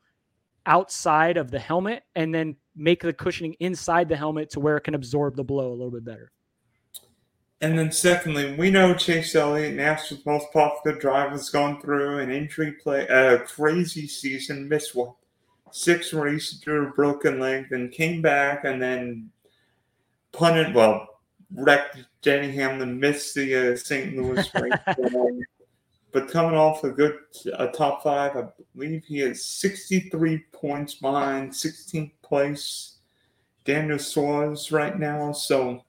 [0.65, 4.81] outside of the helmet and then make the cushioning inside the helmet to where it
[4.81, 6.31] can absorb the blow a little bit better.
[7.61, 12.31] And then secondly, we know Chase Elliott, NASCAR's most popular driver, has gone through an
[12.31, 15.13] injury play, a crazy season, missed what
[15.71, 19.29] six races through a broken leg, then came back and then
[20.31, 21.07] punted, well,
[21.53, 24.15] wrecked Denny Hamlin, missed the uh, St.
[24.15, 24.73] Louis race.
[26.13, 27.19] But coming off a good
[27.57, 28.43] a top five, I
[28.75, 32.99] believe he is 63 points behind 16th place
[33.65, 35.33] Daniel Suarez right now.
[35.33, 35.83] So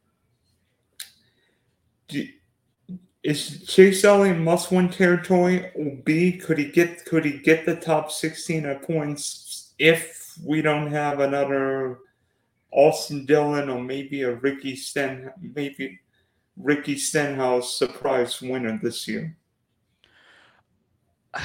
[3.23, 5.71] is Chase Elliott must-win territory?
[5.77, 10.63] Or B, could he get could he get the top sixteen of points if we
[10.63, 12.01] don't have another
[12.73, 16.01] Austin Dillon or maybe a Ricky Sten maybe
[16.57, 19.37] Ricky Stenhouse surprise winner this year?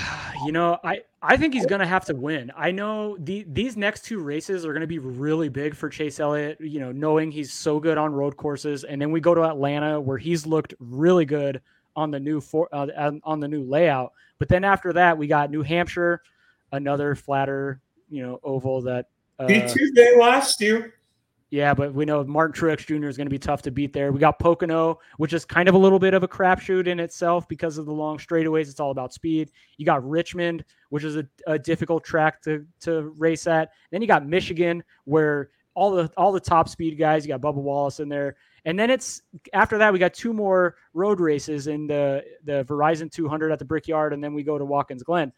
[0.45, 2.51] You know, I I think he's going to have to win.
[2.55, 6.19] I know the these next two races are going to be really big for Chase
[6.19, 9.43] Elliott, you know, knowing he's so good on road courses and then we go to
[9.43, 11.59] Atlanta where he's looked really good
[11.95, 14.13] on the new for uh, on the new layout.
[14.37, 16.21] But then after that, we got New Hampshire,
[16.71, 19.07] another flatter, you know, oval that
[19.39, 20.93] uh, Tuesday last year.
[21.49, 23.07] Yeah, but we know Martin Truex Jr.
[23.07, 24.11] is going to be tough to beat there.
[24.11, 27.47] We got Pocono, which is kind of a little bit of a crapshoot in itself
[27.47, 28.69] because of the long straightaways.
[28.69, 29.51] It's all about speed.
[29.77, 33.71] You got Richmond, which is a, a difficult track to to race at.
[33.91, 37.25] Then you got Michigan, where all the all the top speed guys.
[37.25, 39.21] You got Bubba Wallace in there, and then it's
[39.53, 43.65] after that we got two more road races in the the Verizon 200 at the
[43.65, 45.31] Brickyard, and then we go to Watkins Glen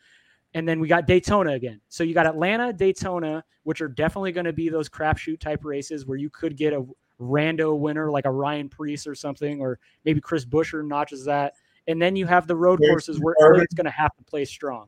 [0.54, 1.80] and then we got Daytona again.
[1.90, 6.06] So you got Atlanta, Daytona, which are definitely going to be those crapshoot type races
[6.06, 6.86] where you could get a
[7.20, 11.54] rando winner like a Ryan Preece or something, or maybe Chris Buescher notches that.
[11.88, 14.88] And then you have the road courses where it's going to have to play strong.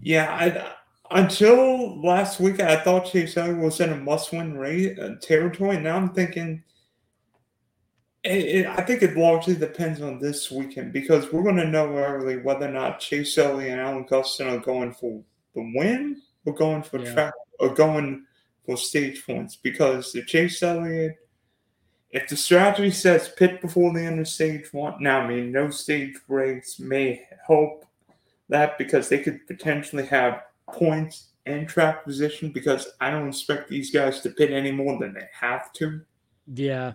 [0.00, 5.16] Yeah, I, until last week, I thought Chase Elliott was in a must-win race uh,
[5.20, 5.78] territory.
[5.78, 6.62] Now I'm thinking
[8.24, 11.96] it, it, I think it largely depends on this weekend because we're going to know
[11.96, 15.22] early whether or not Chase Elliott and Alan Gustafson are going for
[15.54, 17.12] the win or going for yeah.
[17.12, 18.24] track or going
[18.64, 19.56] for stage points.
[19.56, 21.16] Because the Chase Elliott,
[22.10, 25.68] if the strategy says pit before the end of stage one, now I mean no
[25.68, 27.84] stage breaks may help
[28.48, 33.90] that because they could potentially have points and track position because I don't expect these
[33.90, 36.00] guys to pit any more than they have to.
[36.54, 36.92] Yeah,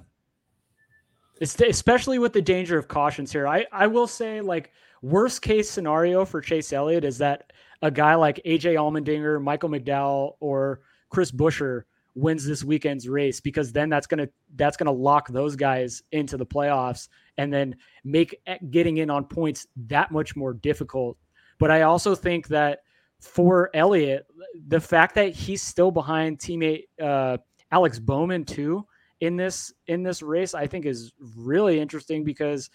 [1.39, 3.47] it's especially with the danger of cautions here.
[3.47, 4.71] I, I will say, like,
[5.01, 10.33] worst case scenario for Chase Elliott is that a guy like AJ Allmendinger, Michael McDowell,
[10.41, 11.83] or Chris Buescher
[12.15, 16.45] wins this weekend's race because then that's gonna that's gonna lock those guys into the
[16.45, 21.17] playoffs and then make getting in on points that much more difficult.
[21.59, 22.79] But I also think that
[23.21, 24.25] for Elliott,
[24.67, 27.37] the fact that he's still behind teammate uh,
[27.71, 28.85] Alex Bowman too
[29.21, 32.69] in this in this race, I think is really interesting because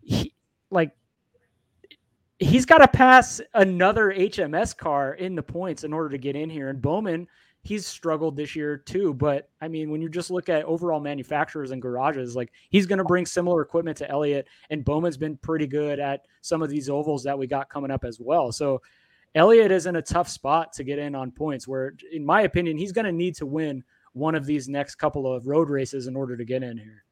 [0.00, 0.34] he
[0.70, 0.92] like
[2.38, 6.48] he's got to pass another HMS car in the points in order to get in
[6.48, 6.70] here.
[6.70, 7.28] And Bowman,
[7.62, 9.12] he's struggled this year too.
[9.12, 12.98] But I mean, when you just look at overall manufacturers and garages, like he's going
[12.98, 16.88] to bring similar equipment to Elliott, and Bowman's been pretty good at some of these
[16.88, 18.52] ovals that we got coming up as well.
[18.52, 18.80] So
[19.34, 21.68] Elliott is in a tough spot to get in on points.
[21.68, 25.32] Where, in my opinion, he's going to need to win one of these next couple
[25.32, 27.04] of road races in order to get in here.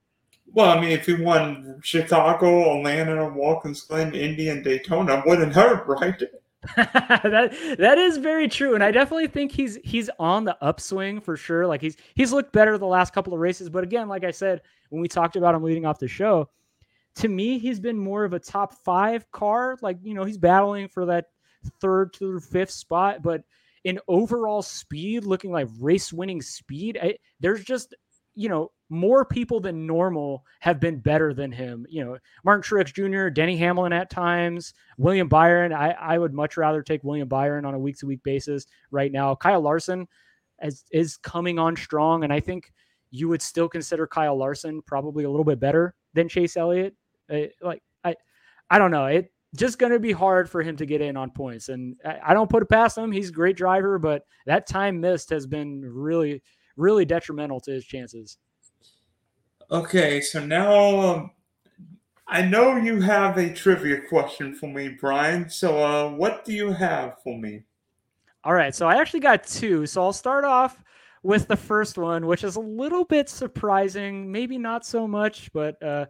[0.53, 5.86] Well, I mean, if he won Chicago, Atlanta, Watkins Glen, Indy, and Daytona, wouldn't hurt,
[6.01, 6.20] right?
[6.76, 11.36] that that is very true, and I definitely think he's he's on the upswing for
[11.36, 11.66] sure.
[11.66, 14.62] Like he's he's looked better the last couple of races, but again, like I said
[14.88, 16.51] when we talked about him leading off the show,
[17.16, 19.78] to me he's been more of a top five car.
[19.82, 21.26] Like you know he's battling for that
[21.80, 23.44] third to fifth spot, but
[23.85, 27.95] in overall speed, looking like race winning speed, I, there's just
[28.35, 31.87] you know more people than normal have been better than him.
[31.89, 35.72] You know, Martin Truex Jr., Denny Hamlin at times, William Byron.
[35.72, 39.12] I, I would much rather take William Byron on a week to week basis right
[39.12, 39.35] now.
[39.35, 40.09] Kyle Larson
[40.62, 42.72] is, is coming on strong, and I think
[43.11, 46.95] you would still consider Kyle Larson probably a little bit better than Chase Elliott.
[47.31, 48.14] Uh, like I,
[48.70, 49.07] I don't know.
[49.07, 52.34] It just going to be hard for him to get in on points, and I,
[52.34, 53.11] don't put it past him.
[53.11, 56.42] He's a great driver, but that time missed has been really,
[56.76, 58.38] really detrimental to his chances.
[59.70, 61.30] Okay, so now um,
[62.26, 65.49] I know you have a trivia question for me, Brian.
[65.49, 67.62] So, uh, what do you have for me?
[68.44, 69.86] All right, so I actually got two.
[69.86, 70.82] So I'll start off
[71.22, 75.82] with the first one, which is a little bit surprising, maybe not so much, but
[75.82, 76.07] uh,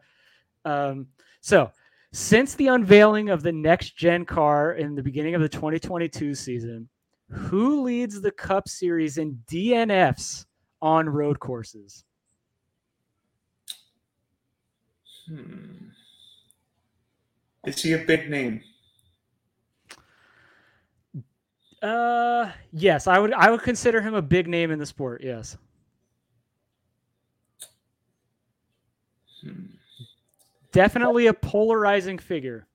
[0.64, 1.06] um,
[1.40, 1.70] so
[2.12, 6.88] since the unveiling of the next gen car in the beginning of the 2022 season,
[7.30, 10.46] who leads the Cup Series in DNFs
[10.80, 12.04] on road courses?
[15.28, 15.88] Hmm.
[17.66, 18.62] Is he a big name?
[21.82, 23.32] Uh, yes, I would.
[23.34, 25.22] I would consider him a big name in the sport.
[25.22, 25.56] Yes.
[29.42, 29.77] Hmm.
[30.72, 32.66] Definitely a polarizing figure.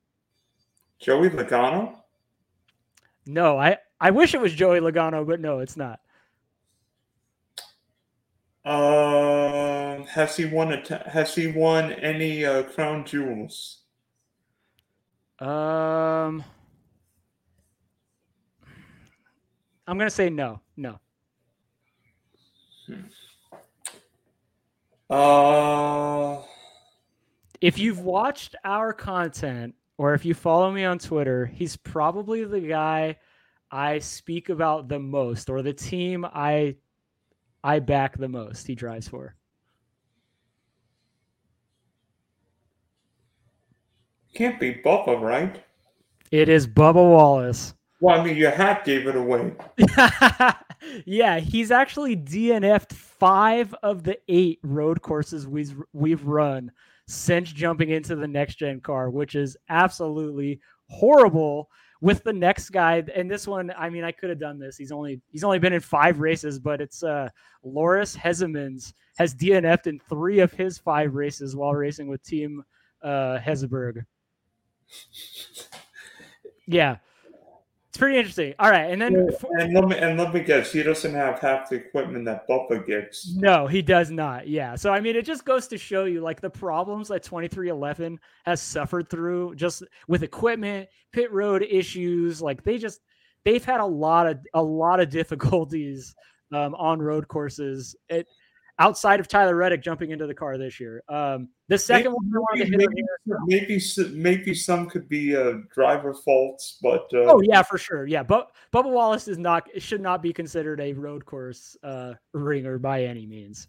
[0.99, 1.95] Joey Logano?
[3.25, 5.99] No, I I wish it was Joey Logano, but no, it's not.
[8.65, 11.09] Uh, has he won a?
[11.09, 13.79] has he won any uh, crown jewels?
[15.39, 16.43] Um,
[19.85, 20.99] I'm gonna say no, no.
[22.87, 23.01] Hmm.
[25.09, 26.41] Uh,
[27.63, 32.59] if you've watched our content or if you follow me on Twitter, he's probably the
[32.59, 33.15] guy
[33.71, 36.75] I speak about the most, or the team I
[37.63, 39.35] I back the most he drives for.
[44.33, 45.63] Can't be Bubba, right?
[46.31, 47.75] It is Bubba Wallace.
[48.01, 49.53] Well, I mean, your hat gave it away.
[51.05, 56.69] yeah, he's actually DNF'd five of the eight road courses we've we've run
[57.07, 61.69] since jumping into the next gen car, which is absolutely horrible
[62.01, 63.03] with the next guy.
[63.15, 64.77] And this one i mean i could have done this.
[64.77, 67.29] He's only he's only been in five races but it's uh
[67.63, 72.61] loris hezemans has dnf'd in three of his five races while racing with team
[73.01, 74.05] uh hezeberg
[76.67, 76.97] yeah
[77.93, 78.55] it's pretty interesting.
[78.57, 79.29] All right, and then
[79.59, 82.83] and let me and let me guess, he doesn't have half the equipment that Bubba
[82.87, 83.35] gets.
[83.35, 84.47] No, he does not.
[84.47, 87.47] Yeah, so I mean, it just goes to show you like the problems that twenty
[87.47, 92.41] three eleven has suffered through just with equipment, pit road issues.
[92.41, 92.99] Like they just
[93.45, 96.15] they've had a lot of a lot of difficulties
[96.51, 97.95] um, on road courses.
[98.09, 98.25] It
[98.79, 101.03] outside of Tyler Reddick jumping into the car this year.
[101.07, 103.03] Um, the second maybe, one, maybe,
[103.47, 103.79] maybe,
[104.13, 108.23] maybe, some could be uh, driver faults, but uh, oh yeah, for sure, yeah.
[108.23, 113.03] But Bubba Wallace is not should not be considered a road course uh, ringer by
[113.03, 113.67] any means.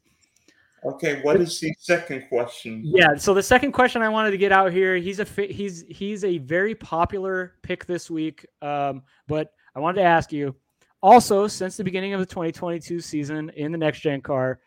[0.85, 2.83] Okay, what is the second question?
[2.85, 6.25] Yeah, so the second question I wanted to get out here, he's a he's he's
[6.25, 8.45] a very popular pick this week.
[8.61, 10.55] Um, but I wanted to ask you,
[11.03, 14.61] also since the beginning of the 2022 season in the next gen car,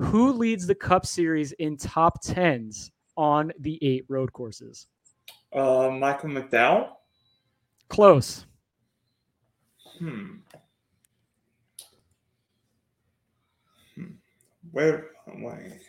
[0.00, 4.86] who leads the Cup Series in top tens on the eight road courses?
[5.52, 6.90] Uh, Michael McDowell.
[7.88, 8.46] Close.
[9.98, 10.36] Hmm.
[14.72, 15.10] Where?
[15.26, 15.80] Wait.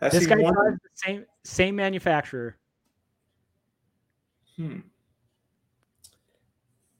[0.00, 0.54] Has this guy won?
[0.54, 2.56] drives the same same manufacturer.
[4.56, 4.78] Hmm.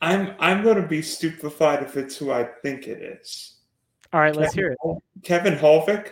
[0.00, 3.61] I'm I'm gonna be stupefied if it's who I think it is.
[4.12, 4.78] All right, let's hear it.
[5.22, 6.10] Kevin Harvick.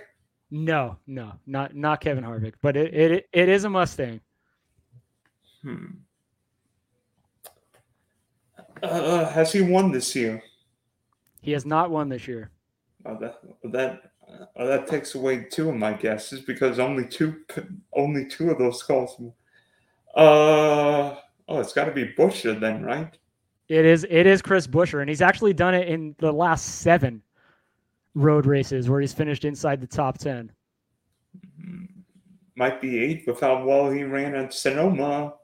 [0.50, 4.20] No, no, not not Kevin Harvick, but it it, it is a Mustang.
[5.62, 5.86] Hmm.
[8.82, 10.42] Uh, has he won this year?
[11.42, 12.50] He has not won this year.
[13.04, 14.02] Oh, that that
[14.56, 17.36] uh, that takes away two of my guesses because only two
[17.92, 19.20] only two of those calls.
[20.16, 21.16] Uh
[21.48, 23.16] oh, it's got to be Buescher then, right?
[23.68, 27.22] It is it is Chris Buescher, and he's actually done it in the last seven
[28.14, 30.52] road races where he's finished inside the top ten.
[32.56, 35.34] Might be eight with how well he ran at Sonoma.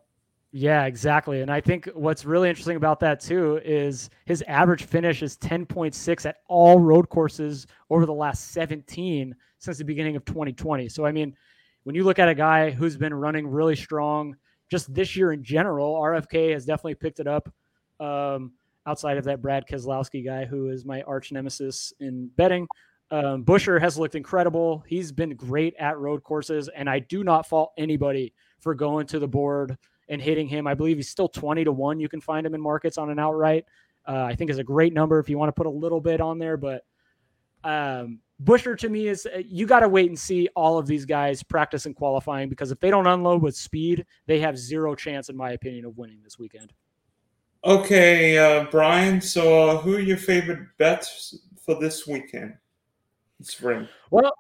[0.53, 1.43] Yeah, exactly.
[1.43, 6.27] And I think what's really interesting about that too is his average finish is 10.6
[6.27, 10.89] at all road courses over the last 17 since the beginning of 2020.
[10.89, 11.37] So I mean,
[11.85, 14.35] when you look at a guy who's been running really strong
[14.71, 17.53] just this year in general, RFK has definitely picked it up.
[18.01, 18.53] Um,
[18.87, 22.67] outside of that Brad Keselowski guy, who is my arch nemesis in betting,
[23.11, 24.85] um, Buescher has looked incredible.
[24.87, 29.19] He's been great at road courses, and I do not fault anybody for going to
[29.19, 29.77] the board
[30.09, 30.67] and hitting him.
[30.67, 32.01] I believe he's still 20 to 1.
[32.01, 33.65] You can find him in markets on an outright.
[34.07, 36.21] Uh, I think is a great number if you want to put a little bit
[36.21, 36.57] on there.
[36.57, 36.85] But
[37.65, 41.05] um, Buescher to me is uh, you got to wait and see all of these
[41.05, 45.29] guys practice and qualifying because if they don't unload with speed, they have zero chance,
[45.29, 46.73] in my opinion, of winning this weekend.
[47.65, 49.21] Okay, uh, Brian.
[49.21, 52.55] So, uh, who are your favorite bets for this weekend?
[53.41, 53.89] It's Spring.
[54.11, 54.33] Well,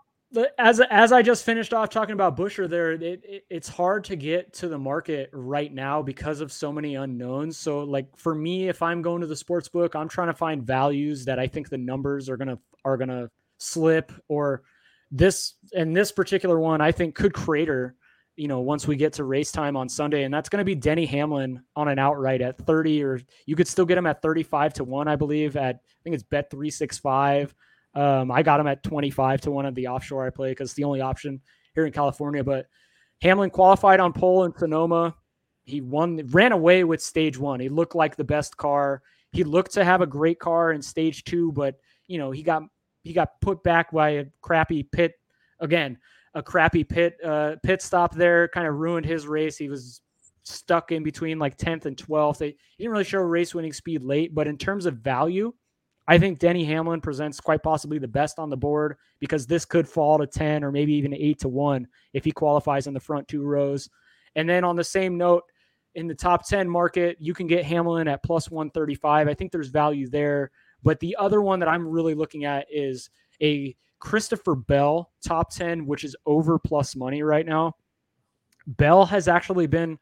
[0.58, 4.16] as as I just finished off talking about Buescher, there it, it, it's hard to
[4.16, 7.56] get to the market right now because of so many unknowns.
[7.56, 10.62] So, like for me, if I'm going to the sports book, I'm trying to find
[10.62, 14.62] values that I think the numbers are gonna are gonna slip or
[15.10, 17.94] this and this particular one I think could crater.
[18.36, 20.74] You know, once we get to race time on Sunday, and that's going to be
[20.74, 24.74] Denny Hamlin on an outright at 30, or you could still get him at 35
[24.74, 25.56] to one, I believe.
[25.56, 27.54] At I think it's bet 365.
[27.94, 30.76] Um, I got him at 25 to one of the offshore I play because it's
[30.76, 31.40] the only option
[31.74, 32.44] here in California.
[32.44, 32.66] But
[33.22, 35.14] Hamlin qualified on pole in Sonoma.
[35.64, 37.58] He won, ran away with stage one.
[37.58, 39.02] He looked like the best car.
[39.32, 41.76] He looked to have a great car in stage two, but
[42.06, 42.62] you know he got
[43.02, 45.14] he got put back by a crappy pit
[45.60, 45.98] again,
[46.36, 48.46] a crappy pit uh, pit stop there.
[48.46, 49.56] Kind of ruined his race.
[49.56, 50.02] He was
[50.44, 52.38] stuck in between like 10th and 12th.
[52.38, 55.52] They, he didn't really show race winning speed late, but in terms of value,
[56.06, 59.88] I think Denny Hamlin presents quite possibly the best on the board because this could
[59.88, 63.26] fall to 10 or maybe even 8 to 1 if he qualifies in the front
[63.26, 63.88] two rows.
[64.36, 65.42] And then on the same note,
[65.96, 69.28] in the top 10 market, you can get Hamlin at plus 135.
[69.28, 70.50] I think there's value there.
[70.82, 73.08] But the other one that I'm really looking at is
[73.42, 77.74] a Christopher Bell top 10, which is over plus money right now.
[78.66, 79.98] Bell has actually been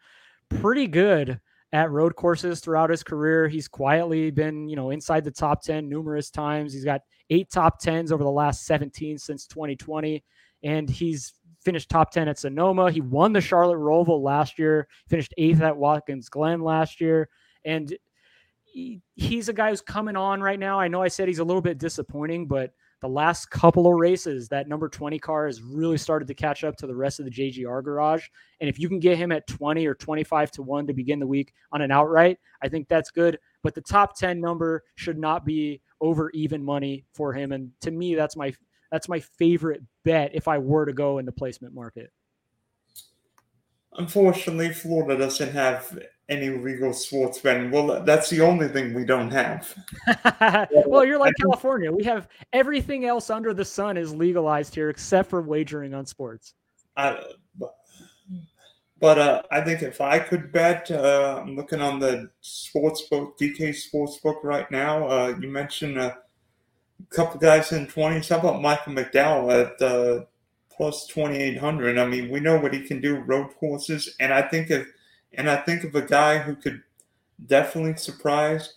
[0.49, 1.41] pretty good
[1.73, 3.49] at road courses throughout his career.
[3.49, 6.73] He's quietly been, you know, inside the top 10 numerous times.
[6.73, 10.23] He's got eight top 10s over the last 17 since 2020.
[10.63, 11.35] And he's
[11.65, 12.91] finished top 10 at Sonoma.
[12.91, 17.29] He won the Charlotte Roval last year, finished eighth at Watkins Glen last year.
[17.65, 17.95] And
[18.63, 20.79] he, he's a guy who's coming on right now.
[20.79, 22.73] I know I said he's a little bit disappointing, but
[23.05, 26.75] the last couple of races, that number 20 car has really started to catch up
[26.75, 28.27] to the rest of the JGR garage.
[28.61, 31.27] And if you can get him at 20 or 25 to 1 to begin the
[31.27, 33.39] week on an outright, I think that's good.
[33.63, 37.53] But the top 10 number should not be over even money for him.
[37.53, 38.55] And to me, that's my
[38.91, 42.11] that's my favorite bet if I were to go in the placement market.
[43.99, 45.99] Unfortunately, Florida doesn't have
[46.29, 47.71] any legal sports betting.
[47.71, 49.75] Well, that's the only thing we don't have.
[50.87, 51.93] well, you're like California.
[51.93, 56.55] We have everything else under the sun is legalized here except for wagering on sports.
[56.97, 57.19] I,
[57.59, 57.75] but
[59.01, 63.39] but uh, I think if I could bet, uh, I'm looking on the sports book,
[63.39, 65.07] DK sports book right now.
[65.07, 66.17] Uh, you mentioned a
[67.11, 68.31] couple guys in 20s.
[68.31, 70.25] How about Michael McDowell at uh,
[70.71, 71.99] plus 2800?
[71.99, 74.87] I mean, we know what he can do road courses, and I think if
[75.37, 76.83] and I think of a guy who could
[77.47, 78.75] definitely surprise.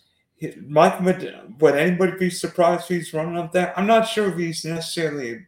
[0.66, 3.76] Mike, would anybody be surprised if he's running up there?
[3.78, 5.46] I'm not sure if he's necessarily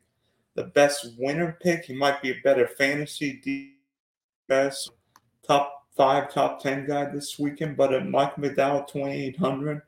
[0.55, 1.85] the best winner pick.
[1.85, 3.77] He might be a better fantasy
[4.49, 4.91] best
[5.47, 7.77] top five, top ten guy this weekend.
[7.77, 9.83] But at Mike McDowell, 2,800.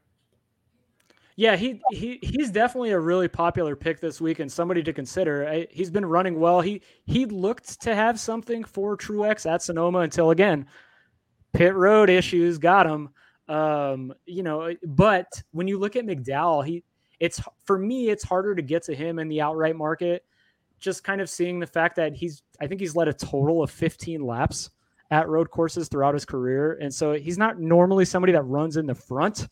[1.34, 5.66] Yeah, he, he he's definitely a really popular pick this week and somebody to consider.
[5.70, 6.60] He's been running well.
[6.60, 10.66] He he looked to have something for Truex at Sonoma until again
[11.52, 13.10] pit road issues got him.
[13.48, 16.84] Um, you know, but when you look at McDowell, he
[17.20, 20.24] it's for me it's harder to get to him in the outright market
[20.82, 23.70] just kind of seeing the fact that he's I think he's led a total of
[23.70, 24.70] 15 laps
[25.10, 26.78] at road courses throughout his career.
[26.80, 29.48] And so he's not normally somebody that runs in the front.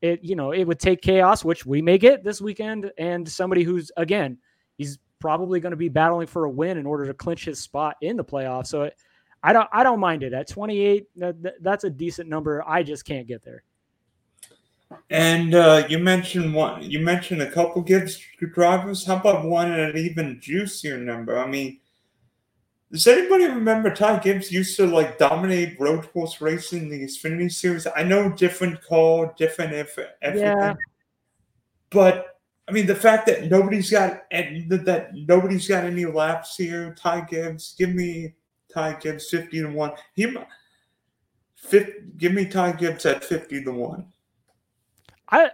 [0.00, 3.62] It, you know, it would take chaos, which we may get this weekend, and somebody
[3.62, 4.38] who's again,
[4.76, 7.96] he's probably going to be battling for a win in order to clinch his spot
[8.00, 8.66] in the playoffs.
[8.66, 8.96] So it,
[9.42, 11.06] I don't I don't mind it at 28.
[11.16, 12.62] That, that's a decent number.
[12.66, 13.64] I just can't get there.
[15.10, 16.82] And uh, you mentioned one.
[16.82, 19.06] You mentioned a couple Gibbs drivers.
[19.06, 21.38] How about one at an even juicier number?
[21.38, 21.80] I mean,
[22.92, 27.50] does anybody remember Ty Gibbs used to like dominate road course racing in the Xfinity
[27.50, 27.86] Series?
[27.96, 30.74] I know different call, different if everything, yeah.
[31.88, 32.38] but
[32.68, 36.94] I mean the fact that nobody's got and that nobody's got any laps here.
[36.94, 38.34] Ty Gibbs, give me
[38.72, 39.92] Ty Gibbs fifty to one.
[40.14, 40.34] He,
[41.56, 44.06] 50, give me Ty Gibbs at fifty to one.
[45.28, 45.50] I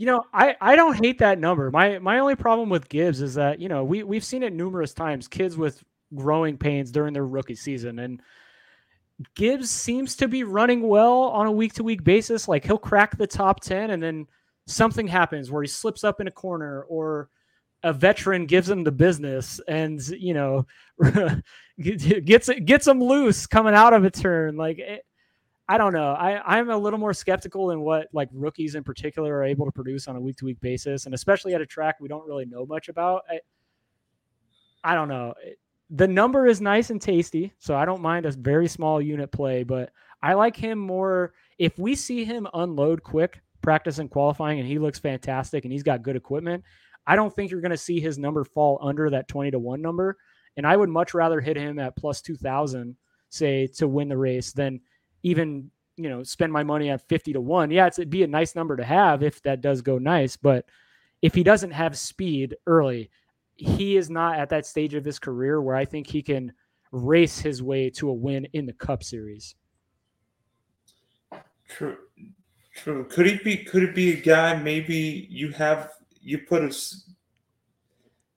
[0.00, 1.70] you know, I, I don't hate that number.
[1.70, 4.94] My my only problem with Gibbs is that, you know, we we've seen it numerous
[4.94, 7.98] times, kids with growing pains during their rookie season.
[7.98, 8.22] And
[9.34, 12.48] Gibbs seems to be running well on a week to week basis.
[12.48, 14.26] Like he'll crack the top 10 and then
[14.66, 17.28] something happens where he slips up in a corner or
[17.82, 20.66] a veteran gives him the business and, you know,
[21.80, 24.56] gets gets him loose coming out of a turn.
[24.56, 25.04] Like it,
[25.70, 26.12] I don't know.
[26.14, 29.72] I, I'm a little more skeptical in what like rookies in particular are able to
[29.72, 32.44] produce on a week to week basis, and especially at a track we don't really
[32.44, 33.22] know much about.
[33.30, 33.38] I,
[34.82, 35.32] I don't know.
[35.46, 35.50] Eh,
[35.90, 39.62] the number is nice and tasty, so I don't mind a very small unit play,
[39.62, 39.90] but
[40.22, 41.34] I like him more.
[41.58, 45.82] If we see him unload quick, practice and qualifying, and he looks fantastic and he's
[45.82, 46.64] got good equipment,
[47.06, 49.80] I don't think you're going to see his number fall under that 20 to 1
[49.80, 50.16] number.
[50.56, 52.96] And I would much rather hit him at plus 2,000,
[53.28, 54.80] say, to win the race than
[55.22, 58.54] even you know spend my money at 50 to 1 yeah it'd be a nice
[58.54, 60.64] number to have if that does go nice but
[61.20, 63.10] if he doesn't have speed early
[63.56, 66.54] he is not at that stage of his career where i think he can
[66.92, 69.54] race his way to a win in the cup series.
[71.68, 71.96] True
[72.74, 73.04] true.
[73.04, 76.74] Could he be could it be a guy maybe you have you put a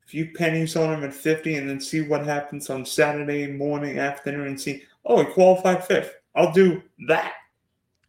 [0.05, 4.47] few pennies on him at 50 and then see what happens on saturday morning afternoon
[4.47, 7.34] and see oh he qualified fifth I'll do that.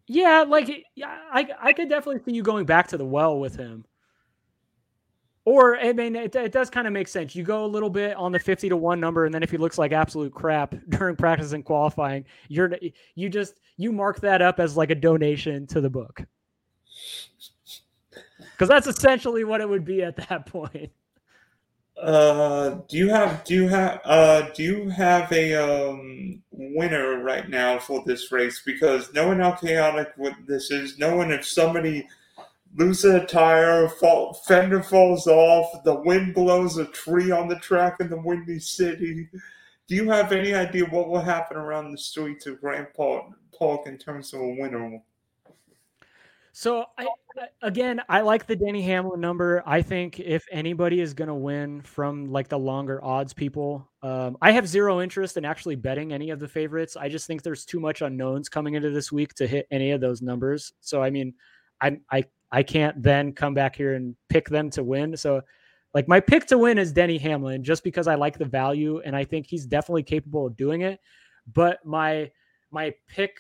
[0.07, 3.85] Yeah, like I I could definitely see you going back to the well with him.
[5.47, 7.35] Or I mean, it, it does kind of make sense.
[7.35, 9.59] You go a little bit on the fifty to one number, and then if he
[9.59, 12.70] looks like absolute crap during practice and qualifying, you're
[13.14, 16.22] you just you mark that up as like a donation to the book,
[18.55, 20.91] because that's essentially what it would be at that point.
[21.97, 27.49] Uh, do you have do you have uh do you have a um winner right
[27.49, 28.63] now for this race?
[28.65, 32.07] Because knowing how chaotic what this is, knowing if somebody
[32.77, 37.99] loses a tire, fall, fender falls off, the wind blows a tree on the track
[38.01, 39.29] in the windy city.
[39.87, 43.27] Do you have any idea what will happen around the streets of Grant Park,
[43.57, 45.01] Park in terms of a winner?
[46.57, 47.09] So I,
[47.63, 49.61] again, I like the Denny Hamlin number.
[49.67, 54.37] I think if anybody is going to win from like the longer odds people, um,
[54.41, 56.97] I have zero interest in actually betting any of the favorites.
[56.97, 60.01] I just think there's too much unknowns coming into this week to hit any of
[60.01, 60.73] those numbers.
[60.79, 61.35] So I mean,
[61.81, 65.17] I I I can't then come back here and pick them to win.
[65.17, 65.43] So
[65.93, 69.17] like my pick to win is Denny Hamlin just because I like the value and
[69.17, 71.01] I think he's definitely capable of doing it.
[71.53, 72.31] But my
[72.71, 73.39] my pick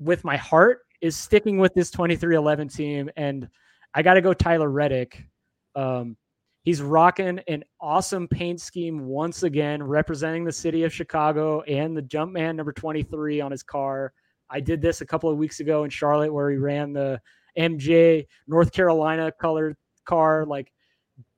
[0.00, 3.10] with my heart is sticking with this 23XI team.
[3.16, 3.48] And
[3.92, 5.26] I got to go Tyler Reddick.
[5.74, 6.16] Um,
[6.62, 12.02] he's rocking an awesome paint scheme once again, representing the city of Chicago and the
[12.02, 14.12] Jumpman number 23 on his car.
[14.48, 17.20] I did this a couple of weeks ago in Charlotte where he ran the
[17.58, 20.46] MJ North Carolina colored car.
[20.46, 20.72] Like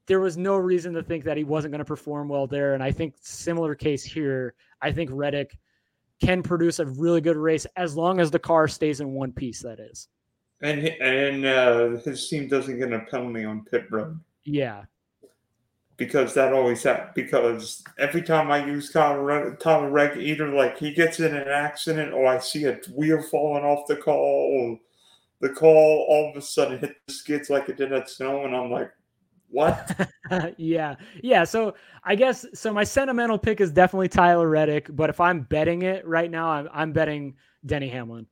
[0.07, 2.75] there was no reason to think that he wasn't going to perform well there.
[2.75, 4.55] And I think similar case here.
[4.83, 5.57] I think Reddick
[6.25, 9.61] can produce a really good race as long as the car stays in one piece.
[9.61, 10.09] That is.
[10.63, 14.19] And and uh, his team doesn't get a penalty on pit road.
[14.45, 14.85] Yeah.
[15.97, 17.13] Because that always happens.
[17.15, 22.27] Because every time I use Tyler, Reg, either like he gets in an accident or
[22.27, 24.79] I see a wheel falling off the call,
[25.41, 28.57] the call all of a sudden hit the skids like it did at snow, and
[28.57, 28.91] I'm like,
[29.55, 30.11] what?
[30.59, 30.97] yeah.
[31.23, 31.45] Yeah.
[31.45, 35.83] So I guess so my sentimental pick is definitely Tyler Reddick, but if I'm betting
[35.83, 38.27] it right now, I'm I'm betting Denny Hamlin.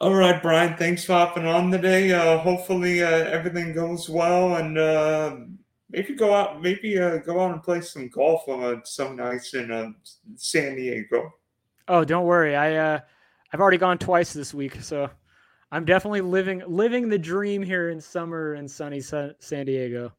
[0.00, 0.76] All right, Brian.
[0.76, 2.12] Thanks for hopping on today.
[2.12, 5.36] Uh, hopefully uh, everything goes well, and uh,
[5.90, 9.70] maybe go out, maybe uh, go out and play some golf uh, some nights in
[9.70, 9.90] uh,
[10.36, 11.32] San Diego.
[11.88, 12.56] Oh, don't worry.
[12.56, 13.00] I uh,
[13.52, 15.08] I've already gone twice this week, so
[15.72, 20.12] I'm definitely living living the dream here in summer and sunny San Diego.